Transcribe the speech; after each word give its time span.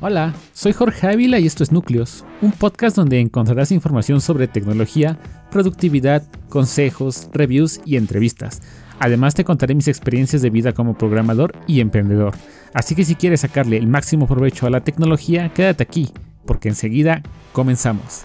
Hola, 0.00 0.32
soy 0.52 0.72
Jorge 0.72 1.08
Ávila 1.08 1.40
y 1.40 1.46
esto 1.46 1.64
es 1.64 1.72
Núcleos, 1.72 2.24
un 2.40 2.52
podcast 2.52 2.94
donde 2.94 3.18
encontrarás 3.18 3.72
información 3.72 4.20
sobre 4.20 4.46
tecnología, 4.46 5.18
productividad, 5.50 6.22
consejos, 6.48 7.28
reviews 7.32 7.80
y 7.84 7.96
entrevistas. 7.96 8.62
Además 9.00 9.34
te 9.34 9.42
contaré 9.42 9.74
mis 9.74 9.88
experiencias 9.88 10.40
de 10.40 10.50
vida 10.50 10.72
como 10.72 10.96
programador 10.96 11.56
y 11.66 11.80
emprendedor. 11.80 12.34
Así 12.74 12.94
que 12.94 13.04
si 13.04 13.16
quieres 13.16 13.40
sacarle 13.40 13.76
el 13.76 13.88
máximo 13.88 14.28
provecho 14.28 14.68
a 14.68 14.70
la 14.70 14.84
tecnología, 14.84 15.48
quédate 15.52 15.82
aquí, 15.82 16.12
porque 16.46 16.68
enseguida 16.68 17.24
comenzamos. 17.52 18.22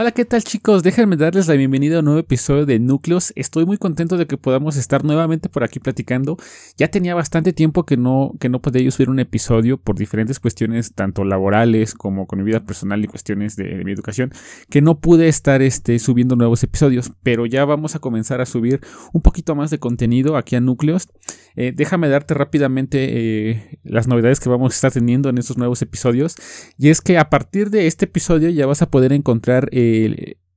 Hola, 0.00 0.12
¿qué 0.12 0.24
tal 0.24 0.44
chicos? 0.44 0.84
Déjenme 0.84 1.16
darles 1.16 1.48
la 1.48 1.54
bienvenida 1.54 1.96
a 1.96 1.98
un 1.98 2.04
nuevo 2.04 2.20
episodio 2.20 2.66
de 2.66 2.78
Núcleos. 2.78 3.32
Estoy 3.34 3.66
muy 3.66 3.78
contento 3.78 4.16
de 4.16 4.28
que 4.28 4.36
podamos 4.36 4.76
estar 4.76 5.02
nuevamente 5.04 5.48
por 5.48 5.64
aquí 5.64 5.80
platicando. 5.80 6.36
Ya 6.76 6.86
tenía 6.86 7.16
bastante 7.16 7.52
tiempo 7.52 7.84
que 7.84 7.96
no, 7.96 8.32
que 8.38 8.48
no 8.48 8.62
podía 8.62 8.88
subir 8.92 9.10
un 9.10 9.18
episodio 9.18 9.76
por 9.76 9.98
diferentes 9.98 10.38
cuestiones, 10.38 10.94
tanto 10.94 11.24
laborales 11.24 11.94
como 11.94 12.28
con 12.28 12.38
mi 12.38 12.44
vida 12.44 12.60
personal 12.60 13.02
y 13.02 13.08
cuestiones 13.08 13.56
de, 13.56 13.82
mi 13.84 13.90
educación, 13.90 14.30
que 14.70 14.82
no 14.82 15.00
pude 15.00 15.26
estar 15.26 15.62
este, 15.62 15.98
subiendo 15.98 16.36
nuevos 16.36 16.62
episodios, 16.62 17.10
pero 17.24 17.44
ya 17.46 17.64
vamos 17.64 17.96
a 17.96 17.98
comenzar 17.98 18.40
a 18.40 18.46
subir 18.46 18.80
un 19.12 19.20
poquito 19.20 19.56
más 19.56 19.72
de 19.72 19.80
contenido 19.80 20.36
aquí 20.36 20.54
a 20.54 20.60
Núcleos. 20.60 21.08
Eh, 21.56 21.72
déjame 21.74 22.08
darte 22.08 22.34
rápidamente 22.34 23.50
eh, 23.50 23.80
las 23.82 24.06
novedades 24.06 24.38
que 24.38 24.48
vamos 24.48 24.72
a 24.72 24.76
estar 24.76 24.92
teniendo 24.92 25.28
en 25.28 25.38
estos 25.38 25.58
nuevos 25.58 25.82
episodios. 25.82 26.36
Y 26.78 26.90
es 26.90 27.00
que 27.00 27.18
a 27.18 27.30
partir 27.30 27.70
de 27.70 27.88
este 27.88 28.04
episodio 28.04 28.48
ya 28.48 28.64
vas 28.64 28.80
a 28.80 28.90
poder 28.92 29.12
encontrar 29.12 29.68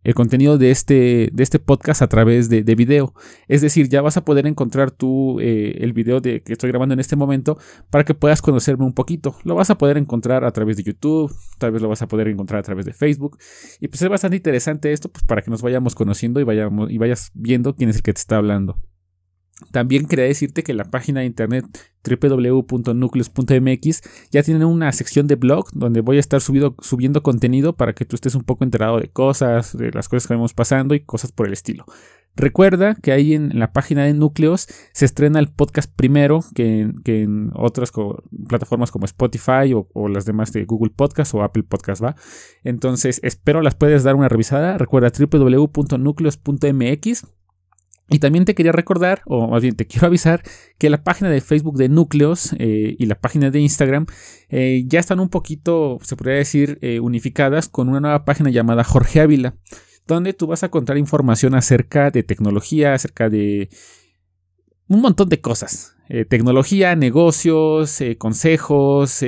el, 0.03 0.13
contenido 0.16 0.58
de 0.58 0.71
este, 0.71 1.30
de 1.31 1.44
este 1.44 1.59
podcast 1.59 2.02
a 2.02 2.08
través 2.08 2.49
de, 2.49 2.63
video. 2.76 3.13
Es 3.48 3.62
decir, 3.62 3.88
ya 3.88 4.02
vas 4.02 4.17
a 4.17 4.26
poder 4.26 4.48
encontrar 4.48 4.91
tú 4.91 5.40
eh, 5.40 5.77
el 5.81 5.94
video 5.94 6.21
de, 6.21 6.41
que 6.41 6.54
estoy 6.54 6.70
grabando 6.70 6.94
en 6.94 6.99
este 6.99 7.15
momento 7.15 7.57
para 7.90 8.04
que 8.04 8.13
puedas 8.13 8.41
conocerme 8.41 8.85
un 8.85 8.93
poquito. 8.93 9.35
Lo 9.43 9.55
vas 9.55 9.70
a 9.70 9.77
poder 9.77 9.98
encontrar 9.98 10.43
a 10.43 10.51
través 10.51 10.77
de 10.77 10.84
YouTube, 10.84 11.34
tal 11.60 11.71
vez 11.71 11.82
lo 11.82 11.90
vas 11.90 12.01
a 12.01 12.07
poder 12.07 12.27
encontrar 12.27 12.60
a 12.60 12.63
través 12.63 12.85
de 12.85 12.93
Facebook. 12.93 13.38
Y 13.79 13.88
pues 13.88 14.01
es 14.01 14.10
bastante 14.10 14.38
interesante 14.38 14.91
esto 14.91 15.10
pues, 15.10 15.23
para 15.23 15.41
que 15.41 15.51
nos 15.51 15.62
vayamos 15.62 15.95
conociendo 15.95 16.40
y, 16.40 16.43
vayamos, 16.43 16.90
y 16.91 16.98
vayas 16.98 17.32
viendo 17.34 17.76
quién 17.76 17.90
es 17.90 17.98
el 17.98 18.01
que 18.01 18.13
te 18.13 18.20
está 18.20 18.38
hablando. 18.38 18.91
También 19.71 20.07
quería 20.07 20.26
decirte 20.26 20.63
que 20.63 20.73
la 20.73 20.85
página 20.85 21.20
de 21.21 21.27
internet 21.27 21.65
www.nucleus.mx 22.04 24.01
ya 24.31 24.43
tiene 24.43 24.65
una 24.65 24.91
sección 24.91 25.27
de 25.27 25.35
blog 25.35 25.70
donde 25.73 26.01
voy 26.01 26.17
a 26.17 26.20
estar 26.20 26.41
subiendo 26.41 27.23
contenido 27.23 27.76
para 27.76 27.93
que 27.93 28.05
tú 28.05 28.15
estés 28.15 28.35
un 28.35 28.43
poco 28.43 28.63
enterado 28.63 28.99
de 28.99 29.09
cosas, 29.09 29.77
de 29.77 29.91
las 29.91 30.09
cosas 30.09 30.27
que 30.27 30.34
vamos 30.34 30.54
pasando 30.54 30.95
y 30.95 31.01
cosas 31.01 31.32
por 31.32 31.48
el 31.48 31.54
estilo. 31.54 31.85
Recuerda 32.35 32.95
que 32.95 33.12
ahí 33.12 33.34
en, 33.34 33.59
la 33.59 33.73
página 33.73 34.05
de 34.05 34.13
Núcleos 34.13 34.67
se 34.93 35.04
estrena 35.04 35.39
el 35.39 35.49
podcast 35.49 35.93
primero 35.93 36.45
que, 36.55 36.89
en 37.05 37.51
otras 37.54 37.91
plataformas 38.48 38.89
como 38.89 39.04
Spotify 39.05 39.73
o, 39.76 39.89
o, 39.93 40.07
las 40.07 40.23
demás 40.26 40.54
de 40.54 40.63
Google 40.63 40.93
Podcast 40.95 41.34
o 41.34 41.43
Apple 41.43 41.63
Podcast 41.63 42.01
va. 42.01 42.15
Entonces 42.63 43.20
espero 43.23 43.62
las 43.62 43.76
puedes 43.76 44.04
dar 44.04 44.15
una 44.15 44.29
revisada. 44.29 44.77
Recuerda 44.77 45.12
www.nucleos.mx 45.12 47.41
y 48.12 48.20
también 48.20 48.43
te 48.43 48.54
quería 48.55 48.73
recordar, 48.73 49.21
o 49.26 49.48
más 49.48 49.62
bien 49.62 49.76
te 49.77 49.87
quiero 49.87 50.07
avisar, 50.07 50.43
que 50.77 50.90
la 50.90 51.01
página 51.01 51.29
de 51.29 51.40
Facebook 51.40 51.77
de 51.77 51.87
Núcleos 51.87 52.54
eh, 52.59 52.95
y 52.99 53.05
la 53.05 53.15
página 53.15 53.49
de 53.49 53.62
Instagram 53.62 54.05
eh, 54.49 54.84
ya 54.85 54.99
están 54.99 55.21
un 55.21 55.29
poquito, 55.29 55.98
se 56.01 56.17
podría 56.17 56.35
decir, 56.35 56.77
eh, 56.82 56.99
unificadas 56.99 57.70
con 57.70 57.87
una 57.87 58.01
nueva 58.01 58.26
página 58.26 58.49
llamada 58.49 58.84
Jorge 58.84 59.21
Ávila, 59.21 59.55
donde 60.07 60.34
tú 60.34 60.45
vas 60.45 60.62
a 60.62 60.65
encontrar 60.65 60.98
información 60.98 61.55
acerca 61.55 62.12
de 62.12 62.23
tecnología, 62.23 62.93
acerca 62.93 63.29
de 63.29 63.70
un 64.88 65.01
montón 65.01 65.29
de 65.29 65.39
cosas. 65.39 65.95
tecnología, 66.28 66.97
negocios, 66.97 68.03
consejos 68.17 69.23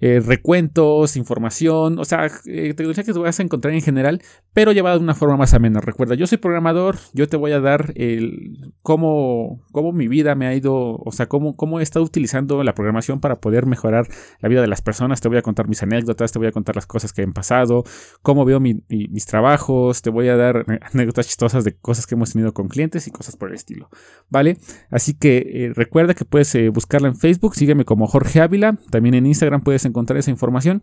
recuentos, 0.00 1.16
información, 1.16 1.98
o 1.98 2.04
sea, 2.04 2.28
tecnología 2.44 3.02
que 3.02 3.12
vas 3.12 3.40
a 3.40 3.42
encontrar 3.42 3.74
en 3.74 3.82
general, 3.82 4.22
pero 4.58 4.72
llevada 4.72 4.98
de 4.98 5.04
una 5.04 5.14
forma 5.14 5.36
más 5.36 5.54
amena. 5.54 5.80
Recuerda, 5.80 6.16
yo 6.16 6.26
soy 6.26 6.38
programador, 6.38 6.96
yo 7.12 7.28
te 7.28 7.36
voy 7.36 7.52
a 7.52 7.60
dar 7.60 7.92
el 7.94 8.74
cómo, 8.82 9.64
cómo 9.70 9.92
mi 9.92 10.08
vida 10.08 10.34
me 10.34 10.48
ha 10.48 10.54
ido, 10.56 10.96
o 10.96 11.12
sea, 11.12 11.26
cómo, 11.26 11.54
cómo 11.54 11.78
he 11.78 11.84
estado 11.84 12.04
utilizando 12.04 12.64
la 12.64 12.74
programación 12.74 13.20
para 13.20 13.36
poder 13.36 13.66
mejorar 13.66 14.08
la 14.40 14.48
vida 14.48 14.60
de 14.60 14.66
las 14.66 14.82
personas. 14.82 15.20
Te 15.20 15.28
voy 15.28 15.38
a 15.38 15.42
contar 15.42 15.68
mis 15.68 15.84
anécdotas, 15.84 16.32
te 16.32 16.40
voy 16.40 16.48
a 16.48 16.50
contar 16.50 16.74
las 16.74 16.86
cosas 16.86 17.12
que 17.12 17.22
han 17.22 17.34
pasado, 17.34 17.84
cómo 18.20 18.44
veo 18.44 18.58
mis 18.58 19.26
trabajos, 19.26 20.02
te 20.02 20.10
voy 20.10 20.26
a 20.26 20.36
dar 20.36 20.66
anécdotas 20.92 21.28
chistosas 21.28 21.62
de 21.62 21.76
cosas 21.76 22.08
que 22.08 22.16
hemos 22.16 22.32
tenido 22.32 22.52
con 22.52 22.66
clientes 22.66 23.06
y 23.06 23.12
cosas 23.12 23.36
por 23.36 23.50
el 23.50 23.54
estilo. 23.54 23.90
¿Vale? 24.28 24.58
Así 24.90 25.14
que 25.14 25.36
eh, 25.38 25.72
recuerda 25.72 26.14
que 26.14 26.24
puedes 26.24 26.56
buscarla 26.72 27.06
en 27.06 27.14
Facebook, 27.14 27.54
sígueme 27.54 27.84
como 27.84 28.08
Jorge 28.08 28.40
Ávila, 28.40 28.76
también 28.90 29.14
en 29.14 29.26
Instagram 29.26 29.60
puedes 29.60 29.84
encontrar 29.84 30.18
esa 30.18 30.32
información. 30.32 30.82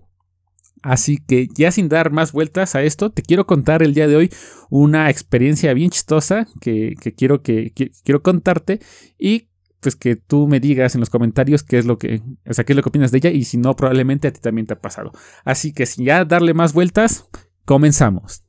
Así 0.86 1.18
que 1.18 1.48
ya 1.52 1.72
sin 1.72 1.90
dar 1.90 2.12
más 2.12 2.32
vueltas 2.32 2.76
a 2.76 2.84
esto, 2.84 3.10
te 3.10 3.24
quiero 3.24 3.48
contar 3.48 3.82
el 3.82 3.96
día 3.96 4.08
de 4.08 4.18
hoy 4.18 4.30
una 4.70 5.10
experiencia 5.10 5.74
bien 5.74 5.90
chistosa 5.90 6.46
que, 6.62 6.94
quiero, 7.18 7.42
que, 7.42 7.74
quiero 8.04 8.22
contarte 8.22 8.80
y 9.18 9.48
pues 9.80 9.96
que 9.96 10.16
tú 10.16 10.48
me 10.48 10.60
digas 10.60 10.94
en 10.94 11.00
los 11.00 11.10
comentarios 11.10 11.64
qué 11.64 11.80
es 11.80 11.88
lo 11.88 11.98
que, 11.98 12.22
o 12.48 12.54
sea, 12.54 12.66
qué 12.66 12.74
es 12.74 12.78
lo 12.78 12.84
que 12.84 12.90
opinas 12.90 13.10
de 13.10 13.18
ella 13.18 13.32
y 13.32 13.46
si 13.46 13.58
no, 13.58 13.76
probablemente 13.76 14.28
a 14.28 14.32
ti 14.32 14.40
también 14.40 14.68
te 14.68 14.76
ha 14.76 14.80
pasado. 14.80 15.12
Así 15.44 15.74
que 15.74 15.88
sin 15.88 16.06
ya 16.06 16.24
darle 16.24 16.54
más 16.54 16.74
vueltas, 16.74 17.28
comenzamos. 17.66 18.44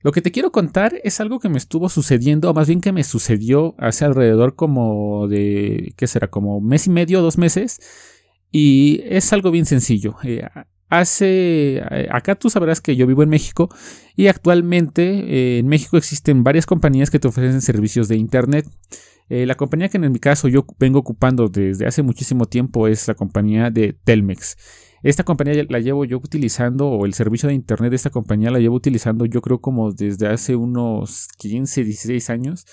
Lo 0.00 0.10
que 0.10 0.20
te 0.20 0.32
quiero 0.32 0.50
contar 0.50 0.94
es 1.04 1.20
algo 1.20 1.38
que 1.38 1.48
me 1.48 1.58
estuvo 1.58 1.88
sucediendo, 1.88 2.50
o 2.50 2.54
más 2.54 2.66
bien 2.66 2.80
que 2.80 2.90
me 2.90 3.04
sucedió 3.04 3.76
hace 3.78 4.04
alrededor 4.04 4.56
como 4.56 5.28
de, 5.28 5.94
¿qué 5.96 6.08
será? 6.08 6.28
Como 6.28 6.60
mes 6.60 6.88
y 6.88 6.90
medio, 6.90 7.22
dos 7.22 7.38
meses 7.38 7.78
y 8.50 9.02
es 9.04 9.32
algo 9.32 9.50
bien 9.50 9.66
sencillo. 9.66 10.16
Eh, 10.22 10.42
hace. 10.88 11.78
Eh, 11.78 12.08
acá 12.10 12.34
tú 12.34 12.50
sabrás 12.50 12.80
que 12.80 12.96
yo 12.96 13.06
vivo 13.06 13.22
en 13.22 13.28
México. 13.28 13.68
Y 14.14 14.28
actualmente 14.28 15.02
eh, 15.02 15.58
en 15.58 15.66
México 15.66 15.96
existen 15.96 16.44
varias 16.44 16.66
compañías 16.66 17.10
que 17.10 17.18
te 17.18 17.28
ofrecen 17.28 17.60
servicios 17.60 18.08
de 18.08 18.16
internet. 18.16 18.66
la 19.28 19.56
compañía 19.56 19.88
que 19.88 19.98
en 19.98 20.12
mi 20.12 20.20
caso 20.20 20.46
yo 20.48 20.64
vengo 20.78 21.00
ocupando 21.00 21.48
desde 21.48 21.86
hace 21.86 22.02
muchísimo 22.02 22.46
tiempo 22.46 22.86
es 22.86 23.08
la 23.08 23.14
compañía 23.14 23.70
de 23.70 23.92
Telmex. 23.92 24.56
Esta 25.02 25.24
compañía 25.24 25.64
la 25.68 25.80
llevo 25.80 26.04
yo 26.04 26.16
utilizando, 26.16 26.88
o 26.88 27.06
el 27.06 27.14
servicio 27.14 27.48
de 27.48 27.54
internet 27.54 27.90
de 27.90 27.96
esta 27.96 28.10
compañía 28.10 28.50
la 28.50 28.58
llevo 28.58 28.76
utilizando 28.76 29.26
yo 29.26 29.40
creo 29.40 29.60
como 29.60 29.92
desde 29.92 30.28
hace 30.28 30.56
unos 30.56 31.28
15, 31.38 31.84
16 31.84 32.30
años. 32.30 32.66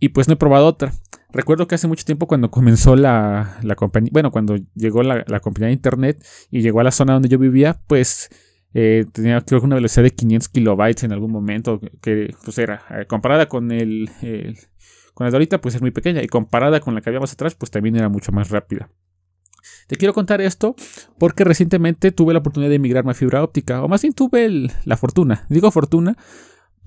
Y 0.00 0.10
pues 0.10 0.28
no 0.28 0.34
he 0.34 0.36
probado 0.36 0.66
otra. 0.66 0.92
Recuerdo 1.30 1.68
que 1.68 1.74
hace 1.74 1.88
mucho 1.88 2.04
tiempo 2.04 2.26
cuando 2.26 2.50
comenzó 2.50 2.96
la, 2.96 3.58
compañía, 3.76 4.10
bueno, 4.12 4.30
cuando 4.30 4.56
llegó 4.74 5.02
la, 5.02 5.40
compañía 5.40 5.66
de 5.68 5.74
internet 5.74 6.24
y 6.50 6.62
llegó 6.62 6.80
a 6.80 6.84
la 6.84 6.90
zona 6.90 7.12
donde 7.12 7.28
yo 7.28 7.38
vivía, 7.38 7.80
pues 7.86 8.30
eh, 8.72 9.04
tenía 9.12 9.40
creo 9.42 9.60
que 9.60 9.66
una 9.66 9.76
velocidad 9.76 10.04
de 10.04 10.10
500 10.10 10.48
kilobytes 10.48 11.04
en 11.04 11.12
algún 11.12 11.30
momento, 11.30 11.80
que 12.00 12.34
pues 12.44 12.56
era, 12.58 12.82
eh, 12.90 13.04
comparada 13.06 13.46
con 13.46 13.72
el, 13.72 14.10
con 15.12 15.26
la 15.26 15.30
de 15.30 15.36
ahorita, 15.36 15.60
pues 15.60 15.74
es 15.74 15.82
muy 15.82 15.90
pequeña, 15.90 16.22
y 16.22 16.28
comparada 16.28 16.80
con 16.80 16.94
la 16.94 17.02
que 17.02 17.10
había 17.10 17.20
más 17.20 17.32
atrás, 17.32 17.54
pues 17.54 17.70
también 17.70 17.96
era 17.96 18.08
mucho 18.08 18.32
más 18.32 18.48
rápida. 18.48 18.90
Te 19.86 19.96
quiero 19.96 20.14
contar 20.14 20.40
esto 20.40 20.76
porque 21.18 21.44
recientemente 21.44 22.10
tuve 22.10 22.32
la 22.32 22.38
oportunidad 22.38 22.70
de 22.70 22.76
emigrarme 22.76 23.10
a 23.10 23.14
fibra 23.14 23.42
óptica, 23.42 23.82
o 23.82 23.88
más 23.88 24.00
bien 24.00 24.14
tuve 24.14 24.70
la 24.84 24.96
fortuna, 24.96 25.44
digo 25.50 25.70
fortuna, 25.70 26.16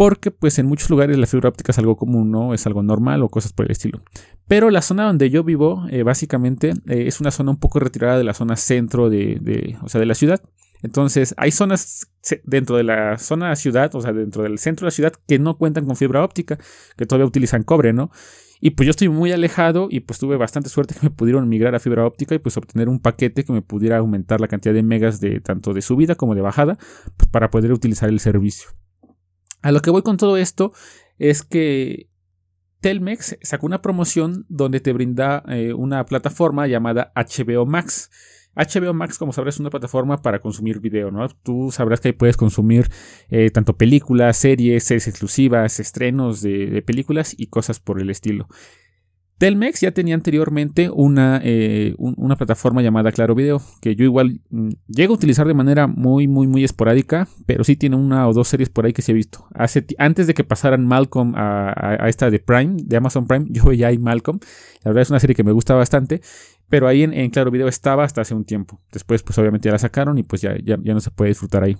porque 0.01 0.31
pues 0.31 0.57
en 0.57 0.65
muchos 0.65 0.89
lugares 0.89 1.15
la 1.19 1.27
fibra 1.27 1.49
óptica 1.49 1.71
es 1.71 1.77
algo 1.77 1.95
común, 1.95 2.31
¿no? 2.31 2.55
Es 2.55 2.65
algo 2.65 2.81
normal 2.81 3.21
o 3.21 3.29
cosas 3.29 3.53
por 3.53 3.67
el 3.67 3.71
estilo. 3.71 4.01
Pero 4.47 4.71
la 4.71 4.81
zona 4.81 5.05
donde 5.05 5.29
yo 5.29 5.43
vivo, 5.43 5.85
eh, 5.91 6.01
básicamente, 6.01 6.73
eh, 6.87 7.03
es 7.05 7.21
una 7.21 7.29
zona 7.29 7.51
un 7.51 7.57
poco 7.57 7.79
retirada 7.79 8.17
de 8.17 8.23
la 8.23 8.33
zona 8.33 8.55
centro 8.55 9.11
de, 9.11 9.77
o 9.83 9.89
sea, 9.89 9.99
de 9.99 10.07
la 10.07 10.15
ciudad. 10.15 10.41
Entonces, 10.81 11.35
hay 11.37 11.51
zonas 11.51 12.07
dentro 12.45 12.77
de 12.77 12.83
la 12.83 13.19
zona 13.19 13.55
ciudad, 13.55 13.93
o 13.93 14.01
sea, 14.01 14.11
dentro 14.11 14.41
del 14.41 14.57
centro 14.57 14.85
de 14.85 14.87
la 14.87 14.91
ciudad, 14.91 15.13
que 15.27 15.37
no 15.37 15.55
cuentan 15.55 15.85
con 15.85 15.95
fibra 15.95 16.23
óptica, 16.23 16.57
que 16.97 17.05
todavía 17.05 17.27
utilizan 17.27 17.61
cobre, 17.61 17.93
¿no? 17.93 18.09
Y 18.59 18.71
pues 18.71 18.87
yo 18.87 18.89
estoy 18.89 19.09
muy 19.09 19.31
alejado 19.31 19.85
y 19.87 19.99
pues 19.99 20.17
tuve 20.17 20.35
bastante 20.35 20.69
suerte 20.69 20.95
que 20.95 21.01
me 21.03 21.11
pudieron 21.11 21.47
migrar 21.47 21.75
a 21.75 21.79
fibra 21.79 22.07
óptica 22.07 22.33
y 22.33 22.39
pues 22.39 22.57
obtener 22.57 22.89
un 22.89 22.99
paquete 22.99 23.43
que 23.43 23.53
me 23.53 23.61
pudiera 23.61 23.99
aumentar 23.99 24.41
la 24.41 24.47
cantidad 24.47 24.73
de 24.73 24.81
megas 24.81 25.19
de 25.19 25.41
tanto 25.41 25.75
de 25.75 25.83
subida 25.83 26.15
como 26.15 26.33
de 26.33 26.41
bajada, 26.41 26.79
pues 27.17 27.29
para 27.29 27.51
poder 27.51 27.71
utilizar 27.71 28.09
el 28.09 28.19
servicio. 28.19 28.71
A 29.61 29.71
lo 29.71 29.81
que 29.81 29.91
voy 29.91 30.01
con 30.01 30.17
todo 30.17 30.37
esto 30.37 30.73
es 31.17 31.43
que 31.43 32.09
Telmex 32.81 33.37
sacó 33.43 33.67
una 33.67 33.81
promoción 33.81 34.45
donde 34.49 34.79
te 34.79 34.91
brinda 34.91 35.43
eh, 35.47 35.73
una 35.73 36.03
plataforma 36.05 36.67
llamada 36.67 37.13
HBO 37.15 37.65
Max. 37.65 38.09
HBO 38.55 38.93
Max, 38.93 39.17
como 39.17 39.31
sabrás, 39.31 39.55
es 39.55 39.59
una 39.59 39.69
plataforma 39.69 40.21
para 40.21 40.39
consumir 40.39 40.79
video, 40.79 41.09
¿no? 41.09 41.29
Tú 41.29 41.71
sabrás 41.71 42.01
que 42.01 42.09
ahí 42.09 42.13
puedes 42.13 42.35
consumir 42.35 42.89
eh, 43.29 43.49
tanto 43.49 43.77
películas, 43.77 44.35
series, 44.35 44.83
series 44.83 45.07
exclusivas, 45.07 45.79
estrenos 45.79 46.41
de, 46.41 46.83
películas 46.85 47.33
y 47.37 47.47
cosas 47.47 47.79
por 47.79 48.01
el 48.01 48.09
estilo. 48.09 48.49
Telmex 49.41 49.81
ya 49.81 49.89
tenía 49.89 50.13
anteriormente 50.13 50.91
una, 50.91 51.41
eh, 51.43 51.95
una 51.97 52.35
plataforma 52.35 52.83
llamada 52.83 53.11
Claro 53.11 53.33
Video, 53.33 53.59
que 53.81 53.95
yo 53.95 54.05
igual 54.05 54.39
mm, 54.51 54.69
llego 54.87 55.15
a 55.15 55.17
utilizar 55.17 55.47
de 55.47 55.55
manera 55.55 55.87
muy, 55.87 56.27
muy, 56.27 56.45
muy 56.45 56.63
esporádica, 56.63 57.27
pero 57.47 57.63
sí 57.63 57.75
tiene 57.75 57.95
una 57.95 58.27
o 58.27 58.33
dos 58.33 58.49
series 58.49 58.69
por 58.69 58.85
ahí 58.85 58.93
que 58.93 59.01
sí 59.01 59.13
he 59.13 59.15
visto. 59.15 59.47
Antes 59.97 60.27
de 60.27 60.35
que 60.35 60.43
pasaran 60.43 60.85
Malcolm 60.85 61.33
a, 61.35 62.07
esta 62.07 62.29
de 62.29 62.37
Prime, 62.37 62.75
de 62.83 62.97
Amazon 62.97 63.25
Prime, 63.25 63.47
yo 63.49 63.65
veía 63.65 63.87
ahí 63.87 63.97
Malcolm. 63.97 64.37
La 64.83 64.89
verdad 64.89 65.01
es 65.01 65.09
una 65.09 65.19
serie 65.19 65.35
que 65.35 65.43
me 65.43 65.53
gusta 65.53 65.73
bastante, 65.73 66.21
pero 66.69 66.87
ahí 66.87 67.01
en, 67.01 67.31
Claro 67.31 67.49
Video 67.49 67.67
estaba 67.67 68.03
hasta 68.03 68.21
hace 68.21 68.35
un 68.35 68.45
tiempo. 68.45 68.79
Después, 68.91 69.23
pues 69.23 69.39
obviamente 69.39 69.69
ya 69.69 69.71
la 69.71 69.79
sacaron 69.79 70.19
y 70.19 70.23
pues 70.23 70.43
ya, 70.43 70.55
ya, 70.63 70.77
ya 70.83 70.93
no 70.93 71.01
se 71.01 71.09
puede 71.09 71.29
disfrutar 71.29 71.63
ahí. 71.63 71.77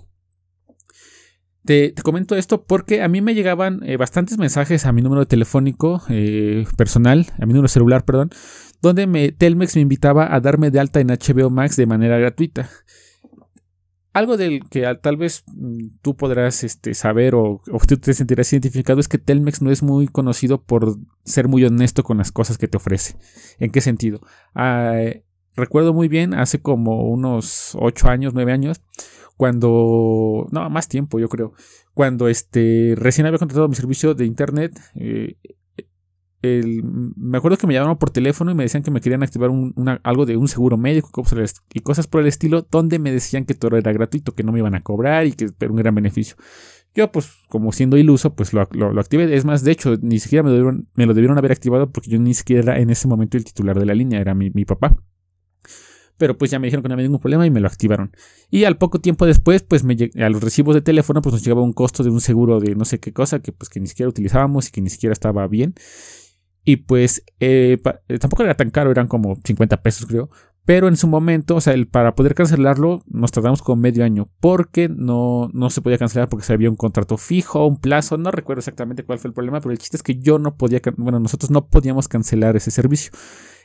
Te, 1.64 1.94
comento 2.02 2.34
esto 2.36 2.64
porque 2.64 3.02
a 3.02 3.08
mí 3.08 3.20
me 3.20 3.34
llegaban 3.34 3.80
eh, 3.84 3.96
bastantes 3.96 4.38
mensajes 4.38 4.84
a 4.84 4.92
mi 4.92 5.00
número 5.00 5.26
telefónico 5.26 6.02
eh, 6.08 6.66
personal, 6.76 7.26
a 7.38 7.46
mi 7.46 7.52
número 7.52 7.68
celular, 7.68 8.04
perdón, 8.04 8.30
donde 8.80 9.06
me, 9.06 9.30
Telmex 9.30 9.76
me 9.76 9.82
invitaba 9.82 10.34
a 10.34 10.40
darme 10.40 10.70
de 10.70 10.80
alta 10.80 11.00
en 11.00 11.08
HBO 11.08 11.50
Max 11.50 11.76
de 11.76 11.86
manera 11.86 12.18
gratuita. 12.18 12.68
Algo 14.12 14.36
del 14.36 14.68
que 14.68 14.92
tal 15.00 15.16
vez 15.16 15.44
mm, 15.46 15.98
tú 16.02 16.16
podrás 16.16 16.64
este, 16.64 16.92
saber 16.94 17.34
o, 17.34 17.62
tú 17.88 17.96
te 17.96 18.12
sentirás 18.12 18.52
identificado 18.52 19.00
es 19.00 19.08
que 19.08 19.18
Telmex 19.18 19.62
no 19.62 19.70
es 19.70 19.82
muy 19.82 20.06
conocido 20.06 20.62
por 20.62 20.98
ser 21.24 21.48
muy 21.48 21.64
honesto 21.64 22.02
con 22.02 22.18
las 22.18 22.32
cosas 22.32 22.58
que 22.58 22.68
te 22.68 22.76
ofrece. 22.76 23.16
¿En 23.58 23.70
qué 23.70 23.80
sentido? 23.80 24.20
Ah, 24.54 25.00
recuerdo 25.56 25.92
muy 25.92 26.08
bien, 26.08 26.34
hace 26.34 26.60
como 26.60 27.08
unos 27.08 27.76
8 27.78 28.08
años, 28.08 28.34
9 28.34 28.52
años, 28.52 28.82
cuando, 29.36 30.46
no, 30.50 30.70
más 30.70 30.88
tiempo 30.88 31.18
yo 31.18 31.28
creo, 31.28 31.52
cuando 31.94 32.28
este, 32.28 32.94
recién 32.96 33.26
había 33.26 33.38
contratado 33.38 33.68
mi 33.68 33.74
servicio 33.74 34.14
de 34.14 34.26
internet, 34.26 34.78
eh, 34.94 35.36
me 36.42 37.38
acuerdo 37.38 37.56
que 37.56 37.66
me 37.68 37.74
llamaron 37.74 37.98
por 37.98 38.10
teléfono 38.10 38.50
y 38.50 38.54
me 38.54 38.64
decían 38.64 38.82
que 38.82 38.90
me 38.90 39.00
querían 39.00 39.22
activar 39.22 39.50
algo 40.02 40.26
de 40.26 40.36
un 40.36 40.48
seguro 40.48 40.76
médico 40.76 41.22
y 41.72 41.80
cosas 41.80 42.06
por 42.08 42.20
el 42.20 42.26
estilo, 42.26 42.66
donde 42.68 42.98
me 42.98 43.12
decían 43.12 43.44
que 43.44 43.54
todo 43.54 43.76
era 43.76 43.92
gratuito, 43.92 44.34
que 44.34 44.42
no 44.42 44.50
me 44.50 44.58
iban 44.58 44.74
a 44.74 44.82
cobrar 44.82 45.26
y 45.26 45.32
que 45.32 45.50
era 45.60 45.70
un 45.70 45.76
gran 45.76 45.94
beneficio. 45.94 46.36
Yo, 46.94 47.10
pues, 47.12 47.32
como 47.48 47.72
siendo 47.72 47.96
iluso, 47.96 48.34
pues 48.34 48.52
lo, 48.52 48.68
lo, 48.72 49.00
activé. 49.00 49.34
Es 49.34 49.44
más, 49.44 49.62
de 49.62 49.70
hecho, 49.70 49.96
ni 50.02 50.18
siquiera 50.18 50.42
me, 50.42 50.84
me, 50.94 51.06
lo 51.06 51.14
debieron 51.14 51.38
haber 51.38 51.52
activado 51.52 51.90
porque 51.90 52.10
yo 52.10 52.18
ni 52.18 52.34
siquiera 52.34 52.62
era 52.62 52.80
en 52.80 52.90
ese 52.90 53.08
momento 53.08 53.36
el 53.36 53.44
titular 53.44 53.78
de 53.78 53.86
la 53.86 53.94
línea, 53.94 54.20
era 54.20 54.34
mi, 54.34 54.50
mi 54.50 54.64
papá 54.64 54.96
pero 56.22 56.38
pues 56.38 56.52
ya 56.52 56.60
me 56.60 56.68
dijeron 56.68 56.84
que 56.84 56.88
no 56.88 56.94
había 56.94 57.02
ningún 57.02 57.18
problema 57.18 57.44
y 57.44 57.50
me 57.50 57.58
lo 57.58 57.66
activaron. 57.66 58.12
Y 58.48 58.62
al 58.62 58.78
poco 58.78 59.00
tiempo 59.00 59.26
después, 59.26 59.64
pues 59.64 59.82
me, 59.82 59.96
a 60.20 60.28
los 60.28 60.40
recibos 60.40 60.76
de 60.76 60.80
teléfono, 60.80 61.20
pues 61.20 61.32
nos 61.32 61.42
llegaba 61.42 61.62
un 61.62 61.72
costo 61.72 62.04
de 62.04 62.10
un 62.10 62.20
seguro 62.20 62.60
de 62.60 62.76
no 62.76 62.84
sé 62.84 63.00
qué 63.00 63.12
cosa 63.12 63.40
que 63.40 63.50
pues 63.50 63.68
que 63.68 63.80
ni 63.80 63.88
siquiera 63.88 64.08
utilizábamos 64.08 64.68
y 64.68 64.70
que 64.70 64.80
ni 64.82 64.88
siquiera 64.88 65.12
estaba 65.12 65.48
bien. 65.48 65.74
Y 66.64 66.76
pues 66.76 67.24
eh, 67.40 67.76
tampoco 68.20 68.44
era 68.44 68.54
tan 68.54 68.70
caro, 68.70 68.92
eran 68.92 69.08
como 69.08 69.36
50 69.42 69.82
pesos 69.82 70.06
creo. 70.06 70.30
Pero 70.64 70.86
en 70.86 70.96
su 70.96 71.08
momento, 71.08 71.56
o 71.56 71.60
sea, 71.60 71.72
el, 71.72 71.88
para 71.88 72.14
poder 72.14 72.34
cancelarlo 72.34 73.02
nos 73.06 73.32
tardamos 73.32 73.62
como 73.62 73.82
medio 73.82 74.04
año 74.04 74.28
porque 74.40 74.88
no, 74.88 75.48
no 75.52 75.70
se 75.70 75.80
podía 75.80 75.98
cancelar 75.98 76.28
porque 76.28 76.46
se 76.46 76.52
había 76.52 76.70
un 76.70 76.76
contrato 76.76 77.16
fijo, 77.16 77.66
un 77.66 77.80
plazo, 77.80 78.16
no 78.16 78.30
recuerdo 78.30 78.60
exactamente 78.60 79.02
cuál 79.02 79.18
fue 79.18 79.28
el 79.28 79.34
problema, 79.34 79.60
pero 79.60 79.72
el 79.72 79.78
chiste 79.78 79.96
es 79.96 80.02
que 80.02 80.16
yo 80.16 80.38
no 80.38 80.56
podía, 80.56 80.80
bueno, 80.96 81.18
nosotros 81.18 81.50
no 81.50 81.66
podíamos 81.66 82.06
cancelar 82.06 82.56
ese 82.56 82.70
servicio. 82.70 83.12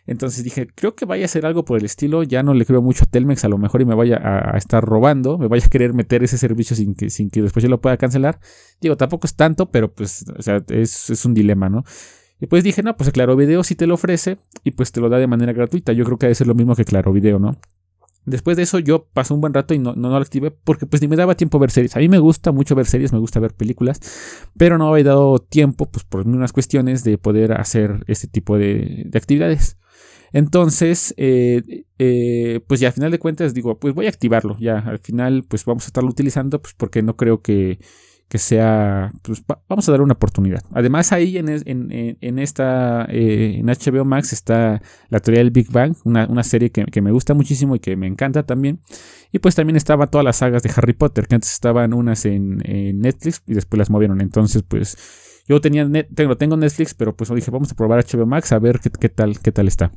Entonces 0.07 0.45
dije, 0.45 0.67
creo 0.73 0.95
que 0.95 1.05
vaya 1.05 1.25
a 1.25 1.27
ser 1.27 1.45
algo 1.45 1.65
por 1.65 1.77
el 1.77 1.85
estilo. 1.85 2.23
Ya 2.23 2.41
no 2.41 2.53
le 2.53 2.65
creo 2.65 2.81
mucho 2.81 3.03
a 3.03 3.07
Telmex, 3.07 3.43
a 3.43 3.49
lo 3.49 3.57
mejor 3.57 3.81
y 3.81 3.85
me 3.85 3.93
vaya 3.93 4.17
a, 4.23 4.57
estar 4.57 4.83
robando, 4.83 5.37
me 5.37 5.47
vaya 5.47 5.65
a 5.65 5.69
querer 5.69 5.93
meter 5.93 6.23
ese 6.23 6.37
servicio 6.37 6.77
sin 6.77 6.95
que, 6.95 7.09
sin 7.09 7.29
que 7.29 7.41
después 7.41 7.61
yo 7.61 7.69
lo 7.69 7.81
pueda 7.81 7.97
cancelar. 7.97 8.39
Digo, 8.79 8.95
tampoco 8.95 9.27
es 9.27 9.35
tanto, 9.35 9.69
pero 9.69 9.93
pues, 9.93 10.25
o 10.35 10.41
sea, 10.41 10.63
es, 10.69 11.25
un 11.25 11.33
dilema, 11.33 11.67
¿no? 11.67 11.83
Y 12.39 12.47
pues 12.47 12.63
dije, 12.63 12.83
no, 12.83 12.95
pues 12.95 13.11
Claro 13.11 13.35
Video 13.35 13.63
sí 13.63 13.75
te 13.75 13.87
lo 13.87 13.95
ofrece 13.95 14.37
y 14.63 14.71
pues 14.71 14.91
te 14.91 15.01
lo 15.01 15.09
da 15.09 15.17
de 15.17 15.27
manera 15.27 15.53
gratuita. 15.53 15.93
Yo 15.93 16.05
creo 16.05 16.17
que 16.17 16.27
debe 16.27 16.35
ser 16.35 16.47
lo 16.47 16.55
mismo 16.55 16.75
que 16.75 16.85
Claro 16.85 17.11
Video, 17.11 17.39
¿no? 17.39 17.57
Después 18.25 18.57
de 18.57 18.63
eso 18.63 18.79
yo 18.79 19.07
pasé 19.13 19.33
un 19.33 19.39
buen 19.39 19.53
rato 19.53 19.73
y 19.73 19.79
no, 19.79 19.95
no, 19.95 20.09
lo 20.09 20.17
activé 20.17 20.51
porque 20.51 20.85
pues 20.85 21.01
ni 21.01 21.07
me 21.07 21.15
daba 21.15 21.35
tiempo 21.35 21.59
ver 21.59 21.71
series. 21.71 21.95
A 21.95 21.99
mí 21.99 22.09
me 22.09 22.19
gusta 22.19 22.51
mucho 22.51 22.75
ver 22.75 22.85
series, 22.85 23.13
me 23.13 23.19
gusta 23.19 23.39
ver 23.39 23.53
películas, 23.53 24.01
pero 24.57 24.77
no 24.77 24.89
había 24.89 25.05
dado 25.05 25.39
tiempo 25.39 25.89
pues 25.89 26.03
por 26.03 26.27
unas 26.27 26.51
cuestiones 26.51 27.05
de 27.05 27.17
poder 27.17 27.53
hacer 27.53 28.03
este 28.07 28.27
tipo 28.27 28.57
de, 28.57 29.03
de 29.05 29.17
actividades. 29.17 29.77
Entonces, 30.33 31.13
eh, 31.17 31.85
eh, 31.99 32.59
pues 32.67 32.79
ya 32.79 32.89
al 32.89 32.93
final 32.93 33.11
de 33.11 33.19
cuentas 33.19 33.53
digo, 33.53 33.79
pues 33.79 33.93
voy 33.93 34.07
a 34.07 34.09
activarlo. 34.09 34.57
Ya 34.59 34.79
al 34.79 34.99
final, 34.99 35.43
pues 35.47 35.65
vamos 35.65 35.85
a 35.85 35.87
estarlo 35.87 36.09
utilizando, 36.09 36.61
pues 36.61 36.73
porque 36.75 37.01
no 37.01 37.15
creo 37.15 37.41
que, 37.41 37.79
sea, 38.33 39.13
pues 39.21 39.41
vamos 39.69 39.87
a 39.87 39.91
dar 39.91 40.01
una 40.01 40.13
oportunidad. 40.13 40.61
Además 40.73 41.13
ahí 41.13 41.37
en, 41.37 41.47
en, 41.47 42.39
esta, 42.39 43.05
eh, 43.09 43.55
en 43.59 43.67
HBO 43.67 44.03
Max 44.03 44.33
está 44.33 44.81
la 45.09 45.21
teoría 45.21 45.39
del 45.39 45.51
Big 45.51 45.71
Bang, 45.71 45.95
una, 46.03 46.43
serie 46.43 46.69
que, 46.71 47.01
me 47.01 47.11
gusta 47.11 47.33
muchísimo 47.33 47.75
y 47.75 47.79
que 47.79 47.95
me 47.95 48.05
encanta 48.05 48.43
también. 48.43 48.81
Y 49.31 49.39
pues 49.39 49.55
también 49.55 49.77
estaban 49.77 50.09
todas 50.09 50.25
las 50.25 50.37
sagas 50.37 50.61
de 50.63 50.71
Harry 50.75 50.93
Potter, 50.93 51.27
que 51.27 51.35
antes 51.35 51.53
estaban 51.53 51.93
unas 51.93 52.25
en, 52.25 52.57
Netflix 52.99 53.43
y 53.47 53.53
después 53.53 53.77
las 53.77 53.89
movieron. 53.89 54.19
Entonces 54.19 54.61
pues 54.63 54.97
yo 55.47 55.61
tenía, 55.61 55.89
tengo, 56.13 56.35
tengo 56.35 56.57
Netflix, 56.57 56.93
pero 56.93 57.15
pues 57.15 57.33
dije, 57.33 57.49
vamos 57.49 57.71
a 57.71 57.75
probar 57.75 58.03
HBO 58.03 58.25
Max 58.25 58.51
a 58.51 58.59
ver 58.59 58.81
qué 58.99 59.09
tal, 59.09 59.39
qué 59.39 59.53
tal 59.53 59.69
está. 59.69 59.91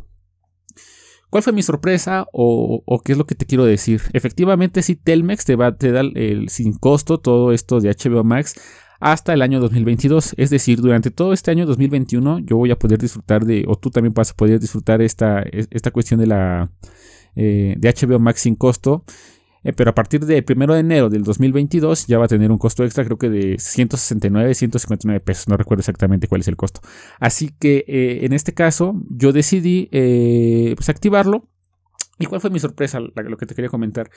¿Cuál 1.31 1.45
fue 1.45 1.53
mi 1.53 1.63
sorpresa 1.63 2.27
o, 2.33 3.03
qué 3.05 3.13
es 3.13 3.19
lo 3.19 3.25
que 3.25 3.37
te 3.37 3.47
quiero 3.47 3.65
decir? 3.65 4.03
Efectivamente, 4.13 4.83
sí, 4.83 4.97
Telmex 4.97 5.45
te, 5.45 5.55
va, 5.55 5.77
te 5.77 5.93
da 5.93 6.01
el, 6.01 6.49
sin 6.49 6.73
costo 6.73 7.19
todo 7.19 7.53
esto 7.53 7.81
de 7.81 7.91
HBO 7.91 8.25
Max 8.25 8.61
hasta 8.99 9.33
el 9.33 9.43
año 9.43 9.61
2022. 9.61 10.35
Es 10.37 10.51
decir, 10.51 10.81
durante 10.81 11.13
todo 11.13 11.33
este 11.33 11.53
año 11.53 11.67
2021 11.67 12.41
yo 12.41 12.57
voy 12.57 12.73
a 12.73 12.79
poder 12.79 12.99
disfrutar 12.99 13.45
de, 13.45 13.65
o 13.69 13.77
tú 13.77 13.91
también 13.91 14.13
vas 14.13 14.33
a 14.33 14.35
poder 14.35 14.59
disfrutar 14.59 15.03
esta, 15.03 15.43
esta 15.43 15.93
cuestión 15.93 16.19
de 16.19 16.27
la 16.27 16.71
eh, 17.37 17.77
de 17.79 17.95
HBO 17.95 18.19
Max 18.19 18.41
sin 18.41 18.57
costo. 18.57 19.05
Eh, 19.63 19.73
pero 19.73 19.91
a 19.91 19.95
partir 19.95 20.25
del 20.25 20.45
1 20.49 20.75
de 20.75 20.81
enero 20.81 21.11
del 21.11 21.23
2022 21.23 22.07
ya 22.07 22.19
va 22.19 22.25
a 22.25 22.29
tener 22.29 22.51
un 22.51 22.59
costo 22.59 22.85
extra, 22.85 23.05
creo 23.05 23.19
que 23.19 23.29
de 23.29 23.59
169, 23.59 24.55
159 24.55 25.21
pesos, 25.21 25.49
no 25.49 25.57
recuerdo 25.57 25.81
exactamente 25.81 26.29
cuál 26.29 26.41
es 26.41 26.49
el 26.49 26.57
costo. 26.57 26.81
Así 27.19 27.51
que 27.59 27.85
eh, 27.87 28.25
en 28.25 28.33
este 28.33 28.55
caso 28.55 28.95
yo 29.09 29.33
decidí 29.33 29.89
eh, 29.93 30.75
pues 30.77 30.89
activarlo. 30.89 31.47
¿Y 32.19 32.27
cuál 32.27 32.43
fue 32.43 32.51
mi 32.51 32.59
sorpresa? 32.59 33.01
Lo 33.01 33.37
que 33.39 33.47
te 33.47 33.55
quería 33.55 33.71
comentar. 33.71 34.11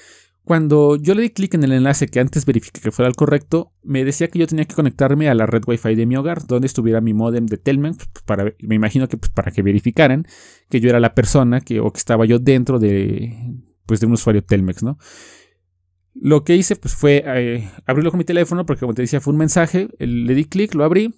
Cuando 0.44 0.98
yo 0.98 1.16
le 1.16 1.22
di 1.22 1.30
clic 1.30 1.54
en 1.54 1.63
el 1.63 1.72
enlace 1.72 2.07
que 2.07 2.19
antes 2.19 2.46
verifiqué 2.46 2.81
que 2.81 2.92
fuera 2.92 3.07
el 3.07 3.16
correcto, 3.16 3.72
me 3.81 4.04
decía 4.04 4.28
que 4.28 4.39
yo 4.39 4.46
tenía 4.46 4.66
que 4.66 4.75
conectarme 4.75 5.30
a 5.30 5.34
la 5.34 5.46
red 5.46 5.62
Wi-Fi 5.66 5.96
de 5.96 6.06
mi 6.06 6.18
hogar, 6.18 6.46
donde 6.46 6.68
estuviera 6.68 7.00
mi 7.00 7.13
modem 7.13 7.46
de 7.46 7.56
Telmex, 7.56 8.10
pues, 8.12 8.24
para, 8.25 8.54
me 8.60 8.75
imagino 8.75 9.07
que 9.07 9.16
pues, 9.16 9.31
para 9.31 9.51
que 9.51 9.62
verificaran 9.62 10.25
que 10.69 10.81
yo 10.81 10.89
era 10.89 11.00
la 11.00 11.16
persona 11.16 11.62
que, 11.62 11.80
o 11.80 11.94
que 11.94 11.98
estaba 11.98 12.25
yo 12.25 12.39
dentro 12.39 12.78
de, 12.78 13.38
pues 13.85 14.00
de 14.00 14.07
un 14.07 14.13
usuario 14.13 14.44
Telmex, 14.44 14.83
¿no? 14.83 14.97
Lo 16.15 16.44
que 16.44 16.56
hice 16.56 16.75
pues 16.75 16.95
fue 16.95 17.24
eh, 17.25 17.69
abrirlo 17.85 18.12
con 18.12 18.19
mi 18.19 18.24
teléfono 18.24 18.65
porque 18.65 18.81
como 18.81 18.94
te 18.94 19.01
decía 19.01 19.19
fue 19.19 19.33
un 19.33 19.39
mensaje, 19.39 19.89
le 19.97 20.35
di 20.35 20.45
clic, 20.45 20.75
lo 20.75 20.83
abrí 20.83 21.13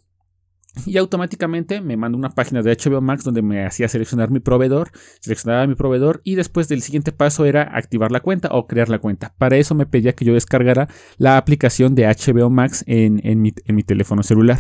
y 0.86 0.98
automáticamente 0.98 1.80
me 1.82 1.96
mandó 1.96 2.18
una 2.18 2.32
página 2.32 2.62
de 2.62 2.76
HBO 2.76 3.02
Max 3.02 3.24
donde 3.24 3.42
me 3.42 3.66
hacía 3.66 3.88
seleccionar 3.88 4.30
mi 4.30 4.40
proveedor, 4.40 4.92
seleccionaba 5.22 5.66
mi 5.68 5.76
proveedor 5.76 6.22
y 6.24 6.36
después 6.36 6.68
del 6.68 6.82
siguiente 6.82 7.12
paso 7.12 7.46
era 7.46 7.64
activar 7.64 8.12
la 8.12 8.20
cuenta 8.20 8.50
o 8.52 8.68
crear 8.68 8.90
la 8.90 9.00
cuenta. 9.00 9.34
Para 9.38 9.58
eso 9.58 9.74
me 9.76 9.86
pedía 9.86 10.14
que 10.14 10.26
yo 10.26 10.34
descargara 10.34 10.90
la 11.18 11.38
aplicación 11.38 11.96
de 11.96 12.08
HBO 12.08 12.50
Max 12.50 12.84
en, 12.88 13.22
mi, 13.42 13.54
en 13.66 13.76
mi, 13.76 13.84
teléfono 13.84 14.24
celular. 14.24 14.60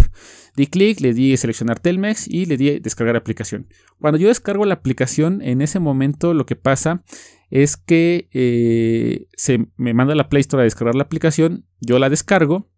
Di 0.56 0.68
clic, 0.68 1.02
le 1.02 1.14
di 1.14 1.36
seleccionar 1.36 1.80
Telmex 1.80 2.28
y 2.28 2.46
le 2.46 2.58
di 2.58 2.80
descargar 2.80 3.16
aplicación. 3.16 3.68
Cuando 4.00 4.18
yo 4.18 4.30
descargo 4.30 4.66
la 4.66 4.76
aplicación, 4.76 5.42
en 5.42 5.62
ese 5.62 5.80
momento 5.80 6.34
lo 6.34 6.46
que 6.46 6.56
pasa 6.56 7.04
es 7.50 7.78
que 7.78 8.30
eh, 8.34 9.28
se 9.36 9.68
me 9.78 9.94
manda 9.94 10.16
la 10.16 10.30
Play 10.30 10.42
Store 10.42 10.62
a 10.62 10.66
descargar 10.66 10.96
la 10.96 11.04
aplicación, 11.04 11.66
yo 11.82 12.00
la 12.00 12.10
descargo 12.10 12.70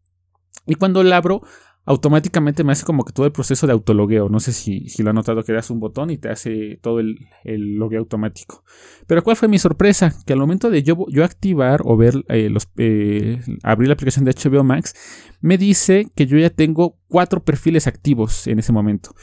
y 0.66 0.76
cuando 0.76 1.04
la 1.04 1.18
abro 1.18 1.42
automáticamente 1.88 2.66
me 2.66 2.74
hace 2.74 2.86
como 2.86 3.06
que 3.06 3.14
todo 3.14 3.26
el 3.26 3.32
proceso 3.32 3.66
de 3.66 3.72
autologueo. 3.72 4.28
No 4.28 4.42
sé 4.42 4.52
si, 4.52 4.90
si 4.90 5.04
lo 5.04 5.10
han 5.10 5.16
notado 5.16 5.42
que 5.44 5.54
das 5.54 5.70
un 5.70 5.80
botón 5.80 6.10
y 6.10 6.18
te 6.18 6.30
hace 6.30 6.78
todo 6.82 7.00
el, 7.00 7.18
el 7.46 7.76
logueo 7.76 8.02
automático. 8.02 8.66
Pero 9.08 9.24
¿cuál 9.24 9.38
fue 9.38 9.48
mi 9.48 9.58
sorpresa? 9.58 10.14
Que 10.26 10.34
al 10.34 10.40
momento 10.40 10.70
de 10.70 10.84
yo, 10.84 11.06
yo 11.08 11.24
activar 11.24 11.82
o 11.86 11.96
ver 11.96 12.26
eh, 12.28 12.50
los 12.50 12.68
eh, 12.76 13.40
abrir 13.64 13.88
la 13.88 13.94
aplicación 13.94 14.26
de 14.26 14.34
HBO 14.34 14.66
Max, 14.66 14.94
me 15.40 15.58
dice 15.58 16.10
que 16.14 16.26
yo 16.26 16.38
ya 16.38 16.50
tengo 16.50 17.00
cuatro 17.08 17.42
perfiles 17.42 17.88
activos 17.88 18.48
en 18.48 18.60
ese 18.60 18.74
momento. 18.74 19.16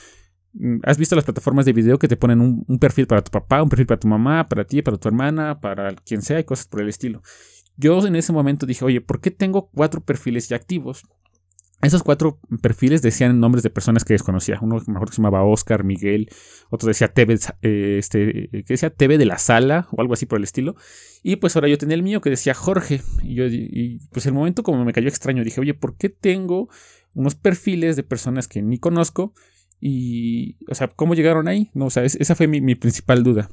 ¿Has 0.85 0.99
visto 0.99 1.17
las 1.17 1.25
plataformas 1.25 1.67
de 1.67 1.73
video 1.73 1.99
que 1.99 2.07
te 2.07 2.17
ponen 2.17 2.41
un, 2.41 2.79
perfil 2.79 3.07
para 3.07 3.23
tu 3.23 3.31
papá, 3.31 3.63
un 3.63 3.69
perfil 3.69 3.87
para 3.87 3.99
tu 3.99 4.07
mamá, 4.07 4.49
para 4.49 4.65
ti, 4.65 4.83
para 4.83 4.97
tu 4.97 5.09
hermana, 5.09 5.61
para 5.61 5.95
quien 5.97 6.23
sea 6.23 6.39
y 6.39 6.45
cosas 6.45 6.67
por 6.67 6.81
el 6.81 6.89
estilo? 6.89 7.23
Yo 7.77 8.07
en 8.07 8.15
ese 8.15 8.33
momento 8.33 8.67
dije, 8.67 8.85
oye, 8.85 9.01
¿por 9.01 9.21
qué 9.21 9.33
tengo 9.33 9.69
cuatro 9.75 10.01
perfiles 10.01 10.49
ya 10.49 10.57
activos? 10.57 11.05
Esos 11.83 12.03
cuatro 12.03 12.39
perfiles 12.63 13.03
decían 13.03 13.41
nombres 13.41 13.63
de 13.63 13.69
personas 13.69 14.05
que 14.05 14.15
desconocía. 14.15 14.59
Uno 14.63 14.81
mejor 14.87 15.09
que 15.09 15.17
se 15.17 15.21
llamaba 15.21 15.45
Oscar, 15.45 15.85
Miguel, 15.85 16.31
otro 16.71 16.87
decía 16.89 17.09
TV, 17.09 17.39
eh, 17.63 17.97
este, 17.99 18.49
que 18.51 18.65
decía 18.69 18.91
TV 18.91 19.19
de 19.19 19.27
la 19.27 19.39
sala 19.39 19.89
o 19.91 20.01
algo 20.01 20.15
así 20.15 20.25
por 20.25 20.39
el 20.39 20.45
estilo. 20.45 20.77
Y 21.23 21.37
pues 21.37 21.57
ahora 21.57 21.69
yo 21.69 21.77
tenía 21.77 21.97
el 21.97 22.03
mío 22.03 22.21
que 22.21 22.31
decía 22.31 22.55
Jorge. 22.55 23.03
Y, 23.23 23.35
yo, 23.35 23.45
y 23.47 24.01
pues 24.13 24.25
el 24.25 24.33
momento 24.33 24.63
como 24.63 24.85
me 24.85 24.93
cayó 24.93 25.09
extraño, 25.09 25.45
dije, 25.45 25.61
oye, 25.61 25.75
¿por 25.75 25.97
qué 25.97 26.09
tengo 26.09 26.69
unos 27.13 27.35
perfiles 27.35 27.97
de 27.97 28.03
personas 28.05 28.49
que 28.49 28.63
ni 28.63 28.79
conozco? 28.79 29.35
Y, 29.87 30.57
o 30.71 30.75
sea, 30.75 30.89
¿cómo 30.89 31.15
llegaron 31.15 31.47
ahí? 31.47 31.71
No, 31.75 31.85
o 31.85 31.91
sea, 31.91 32.05
esa 32.05 32.35
fue 32.35 32.47
mi, 32.47 32.75
principal 32.75 33.23
duda. 33.23 33.51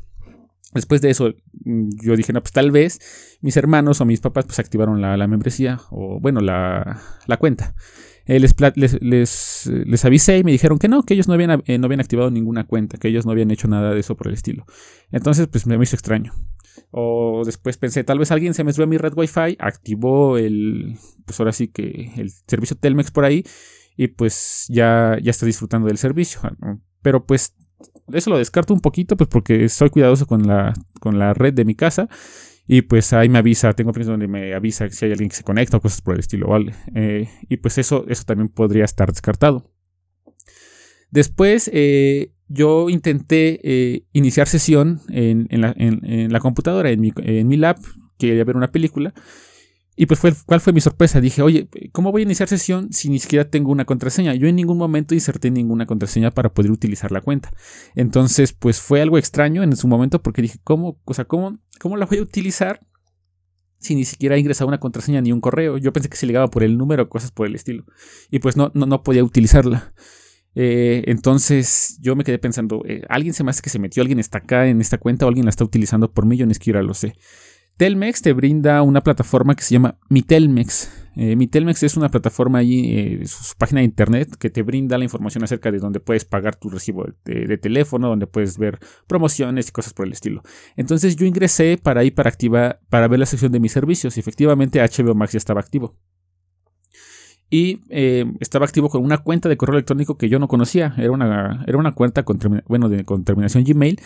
Después 0.74 1.02
de 1.02 1.10
eso, 1.10 1.34
mm, 1.66 1.90
yo 2.02 2.16
dije, 2.16 2.32
no, 2.32 2.40
pues 2.40 2.54
tal 2.54 2.72
vez 2.72 3.38
mis 3.42 3.58
hermanos 3.58 4.00
o 4.00 4.06
mis 4.06 4.22
papás 4.22 4.46
pues 4.46 4.58
activaron 4.58 5.02
la, 5.02 5.28
membresía 5.28 5.82
o, 5.90 6.22
bueno, 6.22 6.40
la, 6.40 7.02
la 7.28 7.36
cuenta. 7.36 7.76
Eh, 8.26 8.40
les, 8.40 8.56
les, 9.02 9.68
les, 9.68 10.06
avisé 10.06 10.38
y 10.38 10.46
me 10.46 10.54
dijeron 10.54 10.80
que 10.80 10.88
no, 10.88 11.04
que 11.04 11.16
ellos 11.16 11.28
no 11.28 11.34
habían, 11.34 11.64
eh, 11.66 11.78
no 11.78 11.88
habían 11.88 12.00
activado 12.00 12.32
ninguna 12.32 12.64
cuenta, 12.66 12.98
que 12.98 13.10
ellos 13.10 13.26
no 13.26 13.34
habían 13.34 13.52
hecho 13.52 13.68
nada 13.68 13.94
de 13.94 14.00
eso 14.00 14.16
por 14.16 14.30
el 14.30 14.34
estilo. 14.34 14.66
Entonces, 15.12 15.48
pues 15.48 15.68
me 15.68 15.76
hizo 15.84 15.98
extraño. 15.98 16.32
O 16.92 17.44
después 17.46 17.76
pensé, 17.76 18.06
tal 18.06 18.20
vez 18.20 18.32
alguien 18.32 18.54
se 18.54 18.64
me 18.64 18.72
subió 18.72 18.86
a 18.86 18.88
mi 18.88 18.98
red 18.98 19.12
Wi-Fi, 19.18 19.58
activó 19.60 20.38
el, 20.38 20.96
pues 21.26 21.42
ahora 21.42 21.52
sí 21.52 21.68
que 21.68 22.14
el 22.16 22.32
servicio 22.48 22.78
Telmex 22.78 23.12
por 23.12 23.26
ahí 23.26 23.44
y 24.02 24.08
pues 24.08 24.66
ya, 24.68 25.16
ya 25.22 25.30
está 25.30 25.46
disfrutando 25.46 25.88
del 25.88 26.00
servicio. 26.00 26.42
Pero 27.04 27.24
pues 27.24 27.54
eso 28.12 28.32
lo 28.32 28.40
descarto 28.40 28.74
un 28.74 28.82
poquito, 28.82 29.16
pues 29.16 29.30
porque 29.30 29.70
soy 29.70 29.92
cuidadoso 29.92 30.26
con 30.26 30.48
la, 30.48 30.74
con 31.00 31.20
la 31.20 31.36
red 31.36 31.54
de 31.54 31.66
mi 31.66 31.76
casa. 31.76 32.10
Y 32.68 32.82
pues 32.82 33.14
ahí 33.14 33.30
me 33.30 33.38
avisa, 33.38 33.74
tengo 33.74 33.92
opciones 33.92 34.08
donde 34.08 34.28
me 34.28 34.56
avisa 34.56 34.90
si 34.90 35.06
hay 35.06 35.12
alguien 35.12 35.30
que 35.30 35.36
se 35.36 35.44
conecta 35.44 35.78
o 35.78 35.82
cosas 35.82 36.02
por 36.02 36.16
el 36.16 36.22
estilo, 36.22 36.48
¿vale? 36.48 36.74
Eh, 36.96 37.30
y 37.48 37.58
pues 37.58 37.78
eso, 37.78 38.06
eso 38.08 38.24
también 38.24 38.50
podría 38.50 38.86
estar 38.86 39.12
descartado. 39.12 39.72
Después 41.12 41.70
eh, 41.72 42.34
yo 42.48 42.90
intenté 42.90 43.60
eh, 43.64 44.08
iniciar 44.14 44.48
sesión 44.48 45.00
en, 45.10 45.48
la, 45.62 46.40
computadora, 46.40 46.90
en 46.90 47.02
mi, 47.02 47.14
en 47.18 47.48
mi 47.48 47.58
lab, 47.58 47.78
quería 48.18 48.44
ver 48.46 48.58
una 48.58 48.72
película. 48.72 49.14
Y 49.96 50.06
pues 50.06 50.20
fue, 50.20 50.34
¿cuál 50.46 50.62
fue 50.62 50.72
mi 50.72 50.80
sorpresa? 50.80 51.20
Dije, 51.20 51.42
oye, 51.42 51.68
¿cómo 51.92 52.12
voy 52.12 52.22
a 52.22 52.26
iniciar 52.26 52.48
sesión 52.48 52.92
si 52.94 53.10
ni 53.10 53.20
siquiera 53.20 53.50
tengo 53.50 53.72
una 53.72 53.86
contraseña? 53.86 54.34
Yo 54.36 54.48
en 54.48 54.56
ningún 54.56 54.78
momento 54.78 55.14
inserté 55.14 55.52
ninguna 55.52 55.86
contraseña 55.86 56.32
para 56.32 56.54
poder 56.54 56.72
utilizar 56.72 57.12
la 57.12 57.22
cuenta. 57.22 57.52
Entonces, 57.96 58.54
pues 58.54 58.80
fue 58.80 59.02
algo 59.02 59.18
extraño 59.18 59.64
en 59.64 59.76
su 59.76 59.88
momento 59.88 60.22
porque 60.22 60.42
dije, 60.42 60.60
¿cómo, 60.64 61.00
o 61.04 61.14
sea, 61.14 61.26
cómo, 61.26 61.60
cómo 61.80 61.98
la 61.98 62.06
voy 62.06 62.20
a 62.20 62.22
utilizar 62.22 62.80
si 63.80 63.96
ni 63.96 64.06
siquiera 64.06 64.36
he 64.36 64.40
ingresado 64.40 64.70
una 64.70 64.80
contraseña 64.80 65.20
ni 65.20 65.34
un 65.34 65.42
correo? 65.42 65.78
Yo 65.78 65.92
pensé 65.92 66.08
que 66.08 66.18
se 66.18 66.26
ligaba 66.26 66.48
por 66.48 66.64
el 66.64 66.78
número 66.78 67.10
cosas 67.10 67.32
por 67.32 67.48
el 67.48 67.56
estilo. 67.56 67.84
Y 68.30 68.40
pues 68.40 68.56
no, 68.56 68.72
no, 68.74 68.86
no 68.86 69.04
podía 69.04 69.26
utilizarla. 69.26 69.94
Eh, 70.56 71.04
entonces 71.08 71.98
yo 72.02 72.16
me 72.16 72.24
quedé 72.24 72.38
pensando, 72.38 72.84
eh, 72.86 73.04
alguien 73.08 73.34
se 73.34 73.44
me 73.44 73.52
hace 73.52 73.62
que 73.62 73.70
se 73.70 73.80
metió, 73.80 74.02
alguien 74.02 74.20
está 74.20 74.40
acá 74.40 74.68
en 74.68 74.82
esta 74.82 74.98
cuenta 74.98 75.26
o 75.26 75.30
alguien 75.30 75.46
la 75.46 75.50
está 75.50 75.64
utilizando 75.64 76.12
por 76.12 76.26
mí, 76.26 76.38
yo 76.38 76.46
ni 76.46 76.54
siquiera 76.54 76.82
lo 76.82 76.94
sé. 76.94 77.16
Telmex 77.82 78.22
te 78.22 78.34
brinda 78.34 78.84
una 78.84 79.02
plataforma 79.02 79.56
que 79.56 79.64
se 79.64 79.74
llama 79.74 79.98
Mitelmex. 80.08 80.92
Eh, 81.16 81.36
Mitelmex 81.36 81.82
es 81.82 81.98
una 81.98 82.10
plataforma 82.10 82.60
allí, 82.60 82.96
eh, 82.96 83.26
su 83.26 83.56
página 83.58 83.80
de 83.80 83.86
internet, 83.86 84.36
que 84.38 84.52
te 84.52 84.62
brinda 84.62 85.00
la 85.00 85.04
información 85.04 85.44
acerca 85.44 85.72
de 85.72 85.80
dónde 85.80 86.00
puedes 86.00 86.24
pagar 86.24 86.56
tu 86.56 86.70
recibo 86.70 87.08
de, 87.26 87.58
teléfono, 87.58 88.10
donde 88.10 88.28
puedes 88.28 88.60
ver 88.60 88.78
promociones 89.08 89.70
y 89.70 89.72
cosas 89.72 89.94
por 89.94 90.06
el 90.06 90.14
estilo. 90.14 90.44
Entonces 90.76 91.16
yo 91.16 91.26
ingresé 91.26 91.80
para 91.82 92.02
ahí 92.02 92.12
para 92.12 92.30
activar, 92.30 92.82
para 92.92 93.08
ver 93.08 93.18
la 93.18 93.26
sección 93.26 93.52
de 93.52 93.60
mis 93.60 93.72
servicios 93.72 94.16
y 94.16 94.20
efectivamente 94.20 94.80
HBO 94.80 95.16
Max 95.16 95.32
ya 95.32 95.38
estaba 95.40 95.60
activo 95.60 95.98
y 97.54 97.82
eh, 97.90 98.26
estaba 98.40 98.66
activo 98.66 98.90
con 98.90 99.04
una 99.04 99.18
cuenta 99.18 99.50
de 99.50 99.58
correo 99.58 99.76
electrónico 99.76 100.18
que 100.18 100.30
yo 100.30 100.40
no 100.40 100.48
conocía. 100.48 100.96
Era 100.98 101.12
una, 101.12 101.66
era 101.68 101.78
una 101.78 101.92
cuenta 101.92 102.24
con, 102.24 102.40
bueno, 102.66 102.90
con 103.04 103.26
terminación 103.26 103.66
Gmail, 103.66 104.00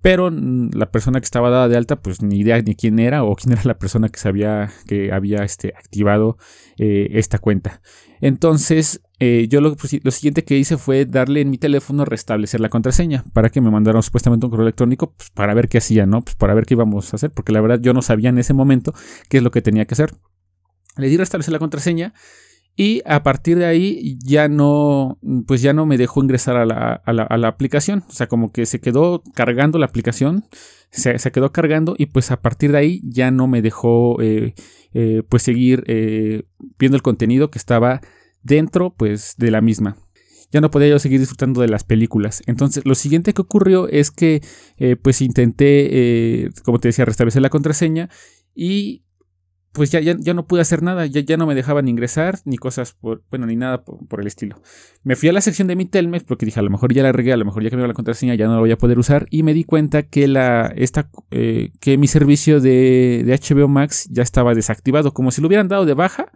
pero 0.00 0.30
la 0.30 0.90
persona 0.92 1.18
que 1.18 1.24
estaba 1.24 1.50
dada 1.50 1.68
de 1.68 1.76
alta, 1.76 1.96
pues 1.96 2.22
ni 2.22 2.38
idea 2.38 2.62
ni 2.62 2.76
quién 2.76 3.00
era 3.00 3.24
o 3.24 3.34
quién 3.34 3.54
era 3.54 3.62
la 3.64 3.76
persona 3.76 4.08
que 4.08 4.20
sabía 4.20 4.70
que 4.86 5.12
había 5.12 5.42
este, 5.42 5.74
activado 5.76 6.38
eh, 6.78 7.08
esta 7.14 7.40
cuenta. 7.40 7.82
Entonces, 8.20 9.02
eh, 9.18 9.48
yo 9.48 9.60
lo, 9.60 9.74
pues, 9.74 9.98
lo, 10.00 10.10
siguiente 10.12 10.44
que 10.44 10.56
hice 10.56 10.78
fue 10.78 11.04
darle 11.04 11.40
en 11.40 11.50
mi 11.50 11.58
teléfono 11.58 12.04
restablecer 12.04 12.60
la 12.60 12.68
contraseña 12.68 13.24
para 13.32 13.50
que 13.50 13.60
me 13.60 13.72
mandaran 13.72 14.04
supuestamente 14.04 14.46
un 14.46 14.50
correo 14.50 14.64
electrónico 14.64 15.12
pues, 15.16 15.30
para 15.30 15.54
ver 15.54 15.68
qué 15.68 15.78
hacía, 15.78 16.06
¿no? 16.06 16.22
Pues 16.22 16.36
para 16.36 16.54
ver 16.54 16.66
qué 16.66 16.74
íbamos 16.74 17.12
a 17.12 17.16
hacer, 17.16 17.32
porque 17.32 17.50
la 17.50 17.60
verdad 17.60 17.80
yo 17.80 17.94
no 17.94 18.02
sabía 18.02 18.28
en 18.28 18.38
ese 18.38 18.54
momento 18.54 18.94
qué 19.28 19.38
es 19.38 19.42
lo 19.42 19.50
que 19.50 19.60
tenía 19.60 19.86
que 19.86 19.94
hacer. 19.94 20.14
Le 20.96 21.08
di 21.08 21.16
restablecer 21.16 21.52
la 21.52 21.58
contraseña 21.58 22.14
y 22.74 23.02
a 23.04 23.22
partir 23.22 23.58
de 23.58 23.66
ahí 23.66 24.18
ya 24.24 24.48
no, 24.48 25.18
pues 25.46 25.60
ya 25.60 25.74
no 25.74 25.84
me 25.84 25.98
dejó 25.98 26.22
ingresar 26.22 26.56
a 26.56 26.64
la, 26.64 27.48
aplicación. 27.48 28.04
O 28.08 28.12
sea, 28.12 28.28
como 28.28 28.50
que 28.50 28.64
se 28.64 28.80
quedó 28.80 29.22
cargando 29.34 29.78
la 29.78 29.86
aplicación, 29.86 30.44
se, 30.90 31.18
quedó 31.32 31.52
cargando 31.52 31.94
y 31.98 32.06
pues 32.06 32.30
a 32.30 32.40
partir 32.40 32.72
de 32.72 32.78
ahí 32.78 33.00
ya 33.04 33.30
no 33.30 33.46
me 33.46 33.60
dejó 33.60 34.20
eh, 34.22 34.54
eh, 34.94 35.22
pues 35.28 35.42
seguir 35.42 35.84
eh, 35.86 36.44
viendo 36.78 36.96
el 36.96 37.02
contenido 37.02 37.50
que 37.50 37.58
estaba 37.58 38.00
dentro 38.42 38.94
pues 38.94 39.34
de 39.36 39.50
la 39.50 39.60
misma. 39.60 39.98
Ya 40.50 40.60
no 40.60 40.70
podía 40.70 40.88
yo 40.88 40.98
seguir 40.98 41.20
disfrutando 41.20 41.60
de 41.60 41.68
las 41.68 41.84
películas. 41.84 42.42
Entonces 42.46 42.84
lo 42.86 42.94
siguiente 42.94 43.34
que 43.34 43.42
ocurrió 43.42 43.88
es 43.88 44.10
que 44.10 44.42
pues 45.02 45.22
intenté, 45.22 46.50
como 46.62 46.78
te 46.78 46.88
decía, 46.88 47.06
restablecer 47.06 47.40
la 47.40 47.48
contraseña 47.48 48.10
y 48.54 49.02
pues 49.72 49.90
ya, 49.90 50.00
ya, 50.00 50.14
ya, 50.18 50.34
no 50.34 50.46
pude 50.46 50.60
hacer 50.60 50.82
nada, 50.82 51.06
ya, 51.06 51.20
ya 51.22 51.36
no 51.36 51.46
me 51.46 51.54
dejaban 51.54 51.88
ingresar, 51.88 52.38
ni 52.44 52.58
cosas, 52.58 52.92
por, 52.92 53.22
bueno, 53.30 53.46
ni 53.46 53.56
nada 53.56 53.84
por, 53.84 54.20
el 54.20 54.26
estilo. 54.26 54.60
Me 55.02 55.16
fui 55.16 55.28
a 55.28 55.32
la 55.32 55.40
sección 55.40 55.66
de 55.66 55.76
mi 55.76 55.86
Telmex 55.86 56.24
porque 56.24 56.44
dije, 56.44 56.60
a 56.60 56.62
lo 56.62 56.70
mejor 56.70 56.92
ya 56.92 57.02
la 57.02 57.12
regué, 57.12 57.32
a 57.32 57.36
lo 57.36 57.44
mejor 57.44 57.62
ya 57.62 57.70
cambió 57.70 57.86
la 57.86 57.94
contraseña, 57.94 58.34
ya 58.34 58.46
no 58.46 58.54
la 58.54 58.60
voy 58.60 58.70
a 58.70 58.78
poder 58.78 58.98
usar, 58.98 59.26
y 59.30 59.42
me 59.42 59.54
di 59.54 59.64
cuenta 59.64 60.02
que, 60.02 60.28
la, 60.28 60.72
esta, 60.76 61.10
eh, 61.30 61.70
que 61.80 61.96
mi 61.96 62.06
servicio 62.06 62.60
de, 62.60 63.22
de 63.24 63.34
HBO 63.34 63.68
Max 63.68 64.08
ya 64.10 64.22
estaba 64.22 64.54
desactivado, 64.54 65.14
como 65.14 65.30
si 65.30 65.40
lo 65.40 65.46
hubieran 65.46 65.68
dado 65.68 65.86
de 65.86 65.94
baja, 65.94 66.32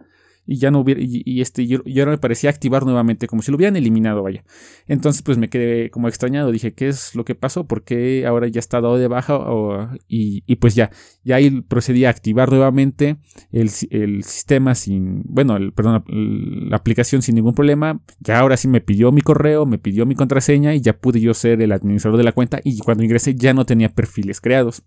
y 0.47 0.57
ya 0.57 0.71
no 0.71 0.79
hubiera, 0.79 1.01
y, 1.03 1.41
este, 1.41 1.67
yo, 1.67 1.81
no 1.85 2.11
me 2.11 2.17
parecía 2.17 2.49
activar 2.49 2.85
nuevamente, 2.85 3.27
como 3.27 3.41
si 3.41 3.51
lo 3.51 3.57
hubieran 3.57 3.75
eliminado, 3.75 4.23
vaya. 4.23 4.43
Entonces, 4.87 5.21
pues 5.21 5.37
me 5.37 5.49
quedé 5.49 5.91
como 5.91 6.07
extrañado, 6.07 6.51
dije, 6.51 6.73
¿qué 6.73 6.87
es 6.87 7.13
lo 7.15 7.25
que 7.25 7.35
pasó? 7.35 7.67
¿Por 7.67 7.83
qué 7.83 8.25
ahora 8.25 8.47
ya 8.47 8.59
está 8.59 8.81
dado 8.81 8.97
de 8.97 9.07
baja? 9.07 9.37
y, 10.07 10.55
pues 10.55 10.73
ya, 10.73 10.89
ya 11.23 11.35
ahí 11.35 11.61
procedí 11.61 12.05
a 12.05 12.09
activar 12.09 12.49
nuevamente 12.49 13.17
el, 13.51 13.69
el 13.91 14.23
sistema 14.23 14.73
sin, 14.73 15.23
bueno, 15.25 15.57
el, 15.57 15.73
perdón, 15.73 16.03
la 16.07 16.77
aplicación 16.77 17.21
sin 17.21 17.35
ningún 17.35 17.53
problema. 17.53 18.01
Ya 18.19 18.39
ahora 18.39 18.57
sí 18.57 18.67
me 18.67 18.81
pidió 18.81 19.11
mi 19.11 19.21
correo, 19.21 19.65
me 19.65 19.77
pidió 19.77 20.05
mi 20.05 20.15
contraseña 20.15 20.73
y 20.73 20.81
ya 20.81 20.93
pude 20.97 21.19
yo 21.19 21.33
ser 21.33 21.61
el 21.61 21.71
administrador 21.71 22.17
de 22.17 22.23
la 22.23 22.31
cuenta 22.31 22.61
y 22.63 22.79
cuando 22.79 23.03
ingresé 23.03 23.35
ya 23.35 23.53
no 23.53 23.65
tenía 23.65 23.89
perfiles 23.89 24.39
creados. 24.41 24.83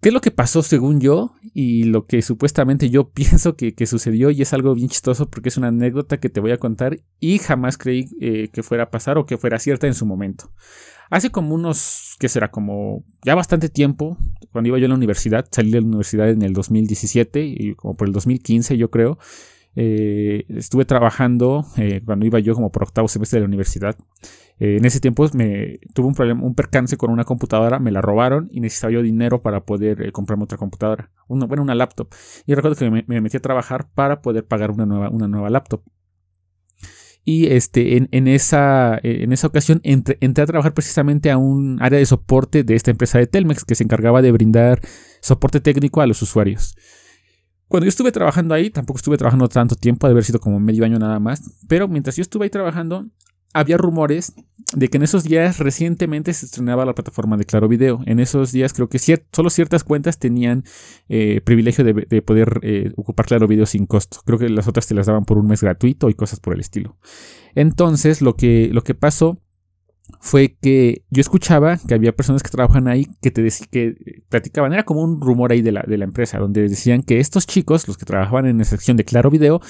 ¿Qué 0.00 0.10
es 0.10 0.12
lo 0.12 0.20
que 0.20 0.30
pasó 0.30 0.62
según 0.62 1.00
yo? 1.00 1.32
Y 1.54 1.84
lo 1.84 2.06
que 2.06 2.22
supuestamente 2.22 2.88
yo 2.88 3.10
pienso 3.12 3.56
que, 3.56 3.74
sucedió 3.86 4.30
y 4.30 4.42
es 4.42 4.52
algo 4.52 4.74
bien 4.74 4.88
chistoso 4.88 5.28
porque 5.28 5.48
es 5.48 5.56
una 5.56 5.68
anécdota 5.68 6.18
que 6.18 6.28
te 6.28 6.40
voy 6.40 6.52
a 6.52 6.58
contar 6.58 7.00
y 7.18 7.38
jamás 7.38 7.78
creí 7.78 8.08
eh, 8.20 8.48
que 8.52 8.62
fuera 8.62 8.84
a 8.84 8.90
pasar 8.90 9.18
o 9.18 9.26
que 9.26 9.38
fuera 9.38 9.58
cierta 9.58 9.86
en 9.86 9.94
su 9.94 10.06
momento. 10.06 10.52
Hace 11.10 11.30
como 11.30 11.54
unos, 11.54 12.16
¿qué 12.20 12.28
será? 12.28 12.50
Como 12.50 13.02
ya 13.24 13.34
bastante 13.34 13.70
tiempo, 13.70 14.18
cuando 14.52 14.68
iba 14.68 14.78
yo 14.78 14.86
a 14.86 14.88
la 14.90 14.94
universidad, 14.94 15.48
salí 15.50 15.70
de 15.70 15.80
la 15.80 15.86
universidad 15.86 16.28
en 16.28 16.42
el 16.42 16.52
2017 16.52 17.46
y 17.46 17.74
por 17.74 18.06
el 18.06 18.12
2015 18.12 18.76
yo 18.76 18.90
creo, 18.90 19.18
eh, 19.80 20.44
estuve 20.48 20.84
trabajando 20.84 21.64
eh, 21.76 22.02
cuando 22.04 22.26
iba 22.26 22.40
yo 22.40 22.52
como 22.56 22.72
por 22.72 22.82
octavo 22.82 23.06
semestre 23.06 23.36
de 23.36 23.42
la 23.42 23.46
universidad. 23.46 23.96
Eh, 24.58 24.78
en 24.78 24.84
ese 24.84 24.98
tiempo 24.98 25.24
me 25.34 25.78
tuve 25.94 26.08
un 26.08 26.14
problema, 26.14 26.42
un 26.42 26.56
percance 26.56 26.96
con 26.96 27.12
una 27.12 27.22
computadora, 27.22 27.78
me 27.78 27.92
la 27.92 28.00
robaron 28.00 28.48
y 28.50 28.58
necesitaba 28.58 28.94
yo 28.94 29.02
dinero 29.02 29.40
para 29.40 29.64
poder 29.64 30.10
comprarme 30.10 30.42
otra 30.42 30.58
computadora, 30.58 31.12
una, 31.28 31.46
bueno, 31.46 31.62
una 31.62 31.76
laptop. 31.76 32.08
Y 32.44 32.54
recuerdo 32.54 32.76
que 32.76 32.90
me, 32.90 33.20
metí 33.20 33.36
a 33.36 33.40
trabajar 33.40 33.88
para 33.94 34.20
poder 34.20 34.44
pagar 34.44 34.72
una 34.72 34.84
nueva, 34.84 35.10
una 35.10 35.28
nueva 35.28 35.48
laptop. 35.48 35.84
Y 37.24 37.46
este, 37.46 38.08
en, 38.10 38.26
esa, 38.26 38.98
en 39.04 39.32
esa 39.32 39.46
ocasión 39.46 39.80
entré, 39.84 40.18
entré, 40.20 40.42
a 40.42 40.46
trabajar 40.46 40.74
precisamente 40.74 41.30
a 41.30 41.36
un 41.36 41.80
área 41.80 42.00
de 42.00 42.06
soporte 42.06 42.64
de 42.64 42.74
esta 42.74 42.90
empresa 42.90 43.18
de 43.18 43.28
Telmex 43.28 43.64
que 43.64 43.76
se 43.76 43.84
encargaba 43.84 44.22
de 44.22 44.32
brindar 44.32 44.80
soporte 45.20 45.60
técnico 45.60 46.00
a 46.00 46.06
los 46.08 46.20
usuarios. 46.20 46.74
Cuando 47.68 47.84
yo 47.84 47.90
estuve 47.90 48.12
trabajando 48.12 48.54
ahí, 48.54 48.70
tampoco 48.70 48.96
estuve 48.96 49.18
trabajando 49.18 49.48
tanto 49.48 49.76
tiempo, 49.76 50.06
de 50.06 50.12
haber 50.12 50.24
sido 50.24 50.40
como 50.40 50.58
medio 50.58 50.84
año 50.84 50.98
nada 50.98 51.20
más, 51.20 51.42
pero 51.68 51.86
mientras 51.86 52.16
yo 52.16 52.22
estuve 52.22 52.44
ahí 52.44 52.50
trabajando, 52.50 53.06
había 53.52 53.76
rumores 53.76 54.34
de 54.74 54.88
que 54.88 54.98
en 54.98 55.02
esos 55.02 55.24
días 55.24 55.58
recientemente 55.58 56.32
se 56.34 56.46
estrenaba 56.46 56.84
la 56.84 56.94
plataforma 56.94 57.36
de 57.36 57.44
Claro 57.44 57.68
Video. 57.68 58.00
En 58.04 58.20
esos 58.20 58.52
días 58.52 58.72
creo 58.72 58.88
que 58.88 58.98
solo 58.98 59.50
ciertas 59.50 59.84
cuentas 59.84 60.18
tenían 60.18 60.64
eh, 61.08 61.40
privilegio 61.42 61.84
de, 61.84 62.22
poder 62.22 62.60
eh, 62.62 62.92
ocupar 62.96 63.26
Claro 63.26 63.46
Video 63.46 63.64
sin 63.64 63.86
costo. 63.86 64.20
Creo 64.24 64.38
que 64.38 64.48
las 64.48 64.68
otras 64.68 64.86
te 64.86 64.94
las 64.94 65.06
daban 65.06 65.24
por 65.24 65.38
un 65.38 65.46
mes 65.46 65.62
gratuito 65.62 66.10
y 66.10 66.14
cosas 66.14 66.40
por 66.40 66.54
el 66.54 66.60
estilo. 66.60 66.98
Entonces 67.54 68.20
lo 68.20 68.36
que, 68.36 68.68
lo 68.72 68.82
que 68.82 68.94
pasó 68.94 69.40
fue 70.20 70.56
que 70.60 71.02
yo 71.10 71.20
escuchaba 71.20 71.78
que 71.78 71.94
había 71.94 72.14
personas 72.14 72.42
que 72.42 72.50
trabajan 72.50 72.88
ahí 72.88 73.06
que 73.20 73.30
te 73.30 73.48
que 73.70 74.22
platicaban, 74.28 74.72
era 74.72 74.84
como 74.84 75.02
un 75.02 75.20
rumor 75.20 75.52
ahí 75.52 75.62
de 75.62 75.72
la, 75.72 75.84
de 75.86 75.98
la 75.98 76.04
empresa, 76.04 76.38
donde 76.38 76.68
decían 76.68 77.02
que 77.02 77.20
estos 77.20 77.46
chicos, 77.46 77.86
los 77.88 77.96
que 77.96 78.04
trabajaban 78.04 78.46
en 78.46 78.58
la 78.58 78.64
sección 78.64 78.96
de 78.96 79.04
Claro 79.04 79.30
Video, 79.30 79.60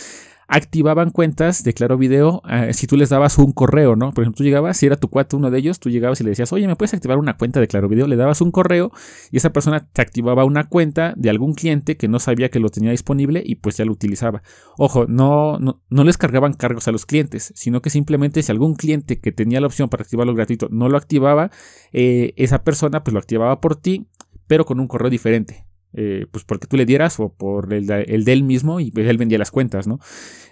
activaban 0.49 1.11
cuentas 1.11 1.63
de 1.63 1.75
Claro 1.75 1.99
Video 1.99 2.43
eh, 2.49 2.73
si 2.73 2.87
tú 2.87 2.97
les 2.97 3.11
dabas 3.11 3.37
un 3.37 3.53
correo, 3.53 3.97
¿no? 3.97 4.13
Por 4.13 4.25
ejemplo, 4.25 4.39
tú 4.39 4.45
llegabas, 4.45 4.79
si 4.79 4.87
era 4.87 4.97
tu 4.97 5.09
cuate 5.09 5.37
uno 5.37 5.51
de 5.51 5.59
ellos, 5.59 5.79
tú 5.79 5.91
llegabas 5.91 6.21
y 6.21 6.25
le 6.25 6.31
decías, 6.31 6.53
oye, 6.55 6.67
¿me 6.67 6.75
puedes 6.75 6.95
activar 6.95 7.19
una 7.19 7.37
cuenta 7.37 7.61
de 7.61 7.69
Claro 7.69 7.89
Video? 7.89 8.07
Le 8.07 8.17
dabas 8.17 8.41
un 8.41 8.51
correo 8.51 8.91
y 9.31 9.37
esa 9.37 9.53
persona 9.53 9.87
te 9.93 10.01
activaba 10.01 10.47
una 10.47 10.65
cuenta 10.65 11.13
de 11.17 11.29
algún 11.29 11.53
cliente 11.53 11.99
que 11.99 12.09
no 12.09 12.19
sabía 12.19 12.49
que 12.49 12.61
lo 12.61 12.71
tenía 12.71 12.91
disponible 12.91 13.43
y 13.45 13.57
pues 13.57 13.77
ya 13.77 13.85
lo 13.85 13.93
utilizaba. 13.93 14.43
Ojo, 14.79 15.07
no, 15.07 15.59
no, 15.59 16.05
les 16.05 16.17
cargaban 16.17 16.55
cargos 16.55 16.89
a 16.89 16.93
los 16.93 17.05
clientes, 17.05 17.53
sino 17.55 17.83
que 17.83 17.91
simplemente 17.91 18.43
si 18.43 18.51
algún 18.51 18.75
cliente 18.75 19.21
que 19.21 19.33
tenía 19.33 19.61
la 19.61 19.67
opción 19.67 19.91
para 19.91 20.03
activarlo 20.03 20.35
gratuito 20.35 20.69
no 20.71 20.89
lo 20.89 20.97
activaba, 20.97 21.51
eh, 21.93 22.33
esa 22.37 22.65
persona 22.65 23.05
pues 23.05 23.13
lo 23.13 23.21
activaba 23.21 23.61
por 23.61 23.77
ti, 23.77 24.09
pero 24.47 24.65
con 24.65 24.81
un 24.81 24.89
correo 24.89 25.11
diferente. 25.11 25.68
Eh, 25.95 26.27
pues 26.31 26.45
porque 26.45 26.67
tú 26.67 26.77
le 26.77 26.85
dieras 26.85 27.19
o 27.19 27.31
por 27.31 27.73
el, 27.73 27.87
de 27.87 28.33
él 28.33 28.43
mismo 28.43 28.79
y 28.79 28.91
pues 28.91 29.07
él 29.07 29.17
vendía 29.17 29.39
las 29.39 29.51
cuentas, 29.51 29.87
¿no? 29.87 29.99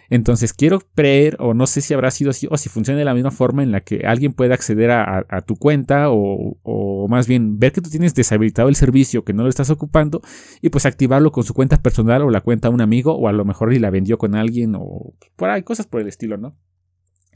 Entonces 0.08 0.52
quiero 0.52 0.80
creer 0.94 1.36
o 1.40 1.52
no 1.52 1.66
sé 1.66 1.80
si 1.80 1.92
habrá 1.92 2.10
sido 2.10 2.30
así 2.30 2.48
o 2.50 2.56
si 2.56 2.68
funciona 2.68 2.98
de 2.98 3.04
la 3.04 3.12
misma 3.12 3.30
forma 3.30 3.62
en 3.62 3.72
la 3.72 3.80
que 3.80 4.06
alguien 4.06 4.32
puede 4.32 4.54
acceder 4.54 4.90
a, 4.90 5.24
tu 5.46 5.56
cuenta 5.56 6.10
o, 6.10 6.56
o, 6.62 7.08
más 7.08 7.26
bien 7.26 7.58
ver 7.58 7.72
que 7.72 7.80
tú 7.80 7.90
tienes 7.90 8.14
deshabilitado 8.14 8.68
el 8.68 8.76
servicio 8.76 9.24
que 9.24 9.32
no 9.32 9.42
lo 9.42 9.48
estás 9.48 9.68
ocupando 9.68 10.22
y 10.62 10.70
pues 10.70 10.86
activarlo 10.86 11.32
con 11.32 11.44
su 11.44 11.54
cuenta 11.54 11.82
personal 11.82 12.22
o 12.22 12.30
la 12.30 12.40
cuenta 12.40 12.68
de 12.68 12.74
un 12.74 12.80
amigo 12.80 13.14
o 13.14 13.28
a 13.28 13.32
lo 13.32 13.44
mejor 13.44 13.72
y 13.74 13.78
la 13.78 13.90
vendió 13.90 14.16
con 14.16 14.34
alguien 14.36 14.74
o 14.76 15.14
por 15.36 15.50
ahí 15.50 15.62
cosas 15.62 15.86
por 15.86 16.00
el 16.00 16.08
estilo, 16.08 16.36
¿no? 16.36 16.52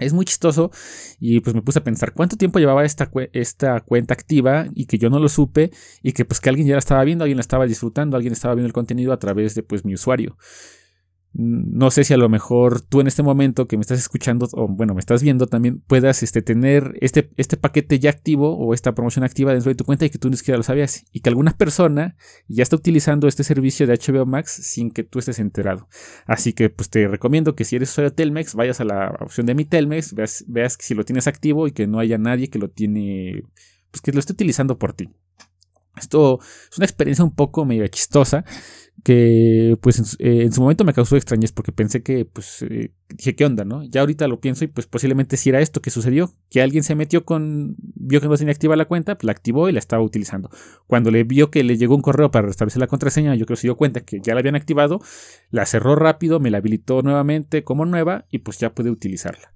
Es 0.01 0.13
muy 0.13 0.25
chistoso 0.25 0.71
y 1.19 1.41
pues 1.41 1.55
me 1.55 1.63
puse 1.63 1.79
a 1.79 1.85
pensar 1.85 2.13
cuánto 2.13 2.37
tiempo 2.37 2.59
llevaba 2.59 2.85
esta, 2.85 3.11
esta 3.33 3.81
cuenta 3.81 4.15
activa 4.15 4.67
y 4.75 4.87
que 4.87 4.99
yo 4.99 5.11
no 5.11 5.19
lo 5.21 5.29
supe 5.29 5.71
y 6.03 6.13
que 6.13 6.25
pues 6.25 6.41
que 6.41 6.49
alguien 6.49 6.67
ya 6.67 6.75
la 6.75 6.79
estaba 6.81 7.05
viendo, 7.05 7.25
alguien 7.25 7.37
la 7.37 7.43
estaba 7.43 7.67
disfrutando, 7.67 8.17
alguien 8.17 8.33
estaba 8.33 8.55
viendo 8.55 8.67
el 8.67 8.73
contenido 8.73 9.13
a 9.13 9.19
través 9.19 9.55
de 9.55 9.63
pues 9.63 9.85
mi 9.85 9.95
usuario. 9.95 10.37
No 11.33 11.93
sé 11.93 12.03
si 12.03 12.13
a 12.13 12.17
lo 12.17 12.29
mejor 12.29 12.81
tú 12.81 13.01
en 13.01 13.07
este 13.07 13.23
momento 13.23 13.69
que 13.69 13.77
me 13.77 13.83
estás 13.83 14.01
escuchando 14.01 14.49
o 14.53 14.67
bueno, 14.67 14.95
me 14.95 15.01
estás 15.01 15.23
viendo 15.23 15.47
también 15.47 15.81
puedas 15.81 16.25
este, 16.25 16.43
tener 16.43 16.99
este, 17.01 17.31
este 17.37 17.57
paquete 17.57 18.01
ya 18.01 18.11
activo 18.11 18.59
o 18.59 18.75
esta 18.75 18.97
promoción 18.97 19.25
activa 19.25 19.53
dentro 19.53 19.71
de 19.71 19.77
tu 19.77 19.85
cuenta 19.85 20.05
y 20.05 20.11
que 20.11 20.19
tú 20.19 20.29
ni 20.29 20.37
siquiera 20.37 20.57
lo 20.57 20.65
sabías 20.65 21.05
y 21.13 21.21
que 21.21 21.29
alguna 21.29 21.57
persona 21.57 22.17
ya 22.49 22.65
está 22.65 22.75
utilizando 22.75 23.29
este 23.29 23.45
servicio 23.45 23.87
de 23.87 23.95
HBO 23.95 24.27
Max 24.27 24.51
sin 24.51 24.91
que 24.91 25.05
tú 25.05 25.21
estés 25.21 25.39
enterado. 25.39 25.89
Así 26.27 26.53
que 26.53 26.69
pues 26.69 26.91
te 26.91 27.07
recomiendo 27.07 27.55
que 27.55 27.65
si 27.65 27.77
eres 27.77 27.91
usuario 27.91 28.11
de 28.11 28.17
Telmex 28.17 28.57
vayas 28.57 28.81
a 28.81 28.85
la 28.85 29.17
opción 29.21 29.47
de 29.47 29.55
mi 29.55 29.65
Telmex, 29.65 30.15
veas, 30.15 30.45
veas 30.49 30.77
si 30.81 30.95
lo 30.95 31.05
tienes 31.05 31.29
activo 31.29 31.69
y 31.69 31.73
que 31.73 31.87
no 31.87 32.01
haya 32.01 32.19
nadie 32.19 32.51
que 32.51 32.59
lo 32.59 32.71
tiene, 32.71 33.45
pues 33.93 34.01
que 34.03 34.11
lo 34.11 34.19
esté 34.19 34.33
utilizando 34.33 34.79
por 34.79 34.95
ti. 34.95 35.11
Esto 35.97 36.41
es 36.71 36.79
una 36.79 36.87
experiencia 36.87 37.25
un 37.25 37.35
poco 37.35 37.65
medio 37.65 37.87
chistosa 37.89 38.45
que 39.03 39.77
pues 39.81 40.17
eh, 40.19 40.43
en 40.43 40.53
su, 40.53 40.61
momento 40.61 40.85
me 40.85 40.93
causó 40.93 41.17
extrañez 41.17 41.53
porque 41.53 41.73
pensé 41.73 42.03
que 42.03 42.25
pues 42.25 42.63
eh, 42.63 42.93
dije 43.09 43.35
qué 43.35 43.45
onda, 43.45 43.65
¿no? 43.65 43.83
Ya 43.85 44.01
ahorita 44.01 44.29
lo 44.29 44.41
pienso 44.41 44.65
y 44.65 44.67
pues 44.69 44.87
posiblemente 44.87 45.37
si 45.37 45.49
era 45.49 45.61
esto 45.61 45.81
que 45.81 45.91
sucedió, 45.91 46.35
que 46.51 46.63
alguien 46.63 46.83
se 46.83 46.95
metió 46.95 47.25
con 47.25 47.77
vio 47.79 48.21
que 48.21 48.29
no 48.29 48.37
tenía 48.37 48.53
activa 48.53 48.77
la 48.77 48.85
cuenta, 48.85 49.17
pues 49.17 49.25
la 49.25 49.33
activó 49.33 49.69
y 49.69 49.73
la 49.73 49.79
estaba 49.79 50.03
utilizando. 50.03 50.51
Cuando 50.87 51.11
le 51.11 51.25
vio 51.25 51.51
que 51.51 51.65
le 51.65 51.77
llegó 51.77 51.95
un 51.95 52.03
correo 52.03 52.31
para 52.31 52.47
restablecer 52.47 52.81
la 52.81 52.87
contraseña, 52.87 53.35
yo 53.35 53.47
creo 53.47 53.57
que 53.57 53.63
se 53.63 53.67
dio 53.67 53.77
cuenta 53.77 54.01
que 54.01 54.21
ya 54.21 54.35
la 54.35 54.41
habían 54.41 54.57
activado, 54.57 55.01
la 55.51 55.67
cerró 55.67 55.97
rápido, 55.97 56.41
me 56.41 56.51
la 56.51 56.59
habilitó 56.59 57.03
nuevamente 57.03 57.65
como 57.65 57.85
nueva 57.87 58.27
y 58.31 58.39
pues 58.39 58.59
ya 58.59 58.75
pude 58.75 58.91
utilizarla. 58.91 59.53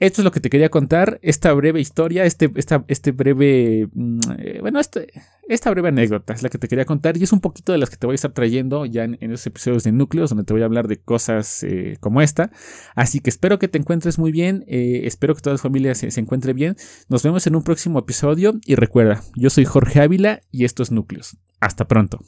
Esto 0.00 0.20
es 0.20 0.24
lo 0.24 0.32
que 0.32 0.40
te 0.40 0.50
quería 0.50 0.70
contar, 0.70 1.20
esta 1.22 1.52
breve 1.52 1.80
historia, 1.80 2.24
este, 2.24 2.50
esta, 2.56 2.84
este 2.88 3.12
breve, 3.12 3.88
mm, 3.92 4.18
eh, 4.38 4.58
bueno, 4.60 4.80
este, 4.80 5.12
esta 5.48 5.70
breve 5.70 5.88
anécdota 5.88 6.32
es 6.32 6.42
la 6.42 6.48
que 6.48 6.58
te 6.58 6.66
quería 6.66 6.84
contar 6.84 7.16
y 7.16 7.22
es 7.22 7.32
un 7.32 7.40
poquito 7.40 7.70
de 7.70 7.78
las 7.78 7.90
que 7.90 7.96
te 7.96 8.06
voy 8.06 8.14
a 8.14 8.16
estar 8.16 8.32
trayendo 8.32 8.86
ya 8.86 9.04
en, 9.04 9.18
esos 9.20 9.46
episodios 9.46 9.84
de 9.84 9.92
Núcleos, 9.92 10.30
donde 10.30 10.44
te 10.44 10.52
voy 10.52 10.62
a 10.62 10.64
hablar 10.64 10.88
de 10.88 10.96
cosas 10.96 11.62
eh, 11.62 11.96
como 12.00 12.20
esta. 12.22 12.50
Así 12.96 13.20
que 13.20 13.30
espero 13.30 13.58
que 13.60 13.68
te 13.68 13.78
encuentres 13.78 14.18
muy 14.18 14.32
bien, 14.32 14.64
eh, 14.66 15.02
espero 15.04 15.34
que 15.34 15.42
toda 15.42 15.54
la 15.54 15.58
familia 15.58 15.94
se 15.94 16.20
encuentre 16.20 16.54
bien. 16.54 16.76
Nos 17.08 17.22
vemos 17.22 17.46
en 17.46 17.54
un 17.54 17.62
próximo 17.62 18.00
episodio 18.00 18.54
y 18.66 18.74
recuerda, 18.74 19.22
yo 19.36 19.48
soy 19.48 19.64
Jorge 19.64 20.00
Ávila 20.00 20.40
y 20.50 20.64
esto 20.64 20.82
es 20.82 20.90
Núcleos. 20.90 21.36
Hasta 21.60 21.86
pronto. 21.86 22.18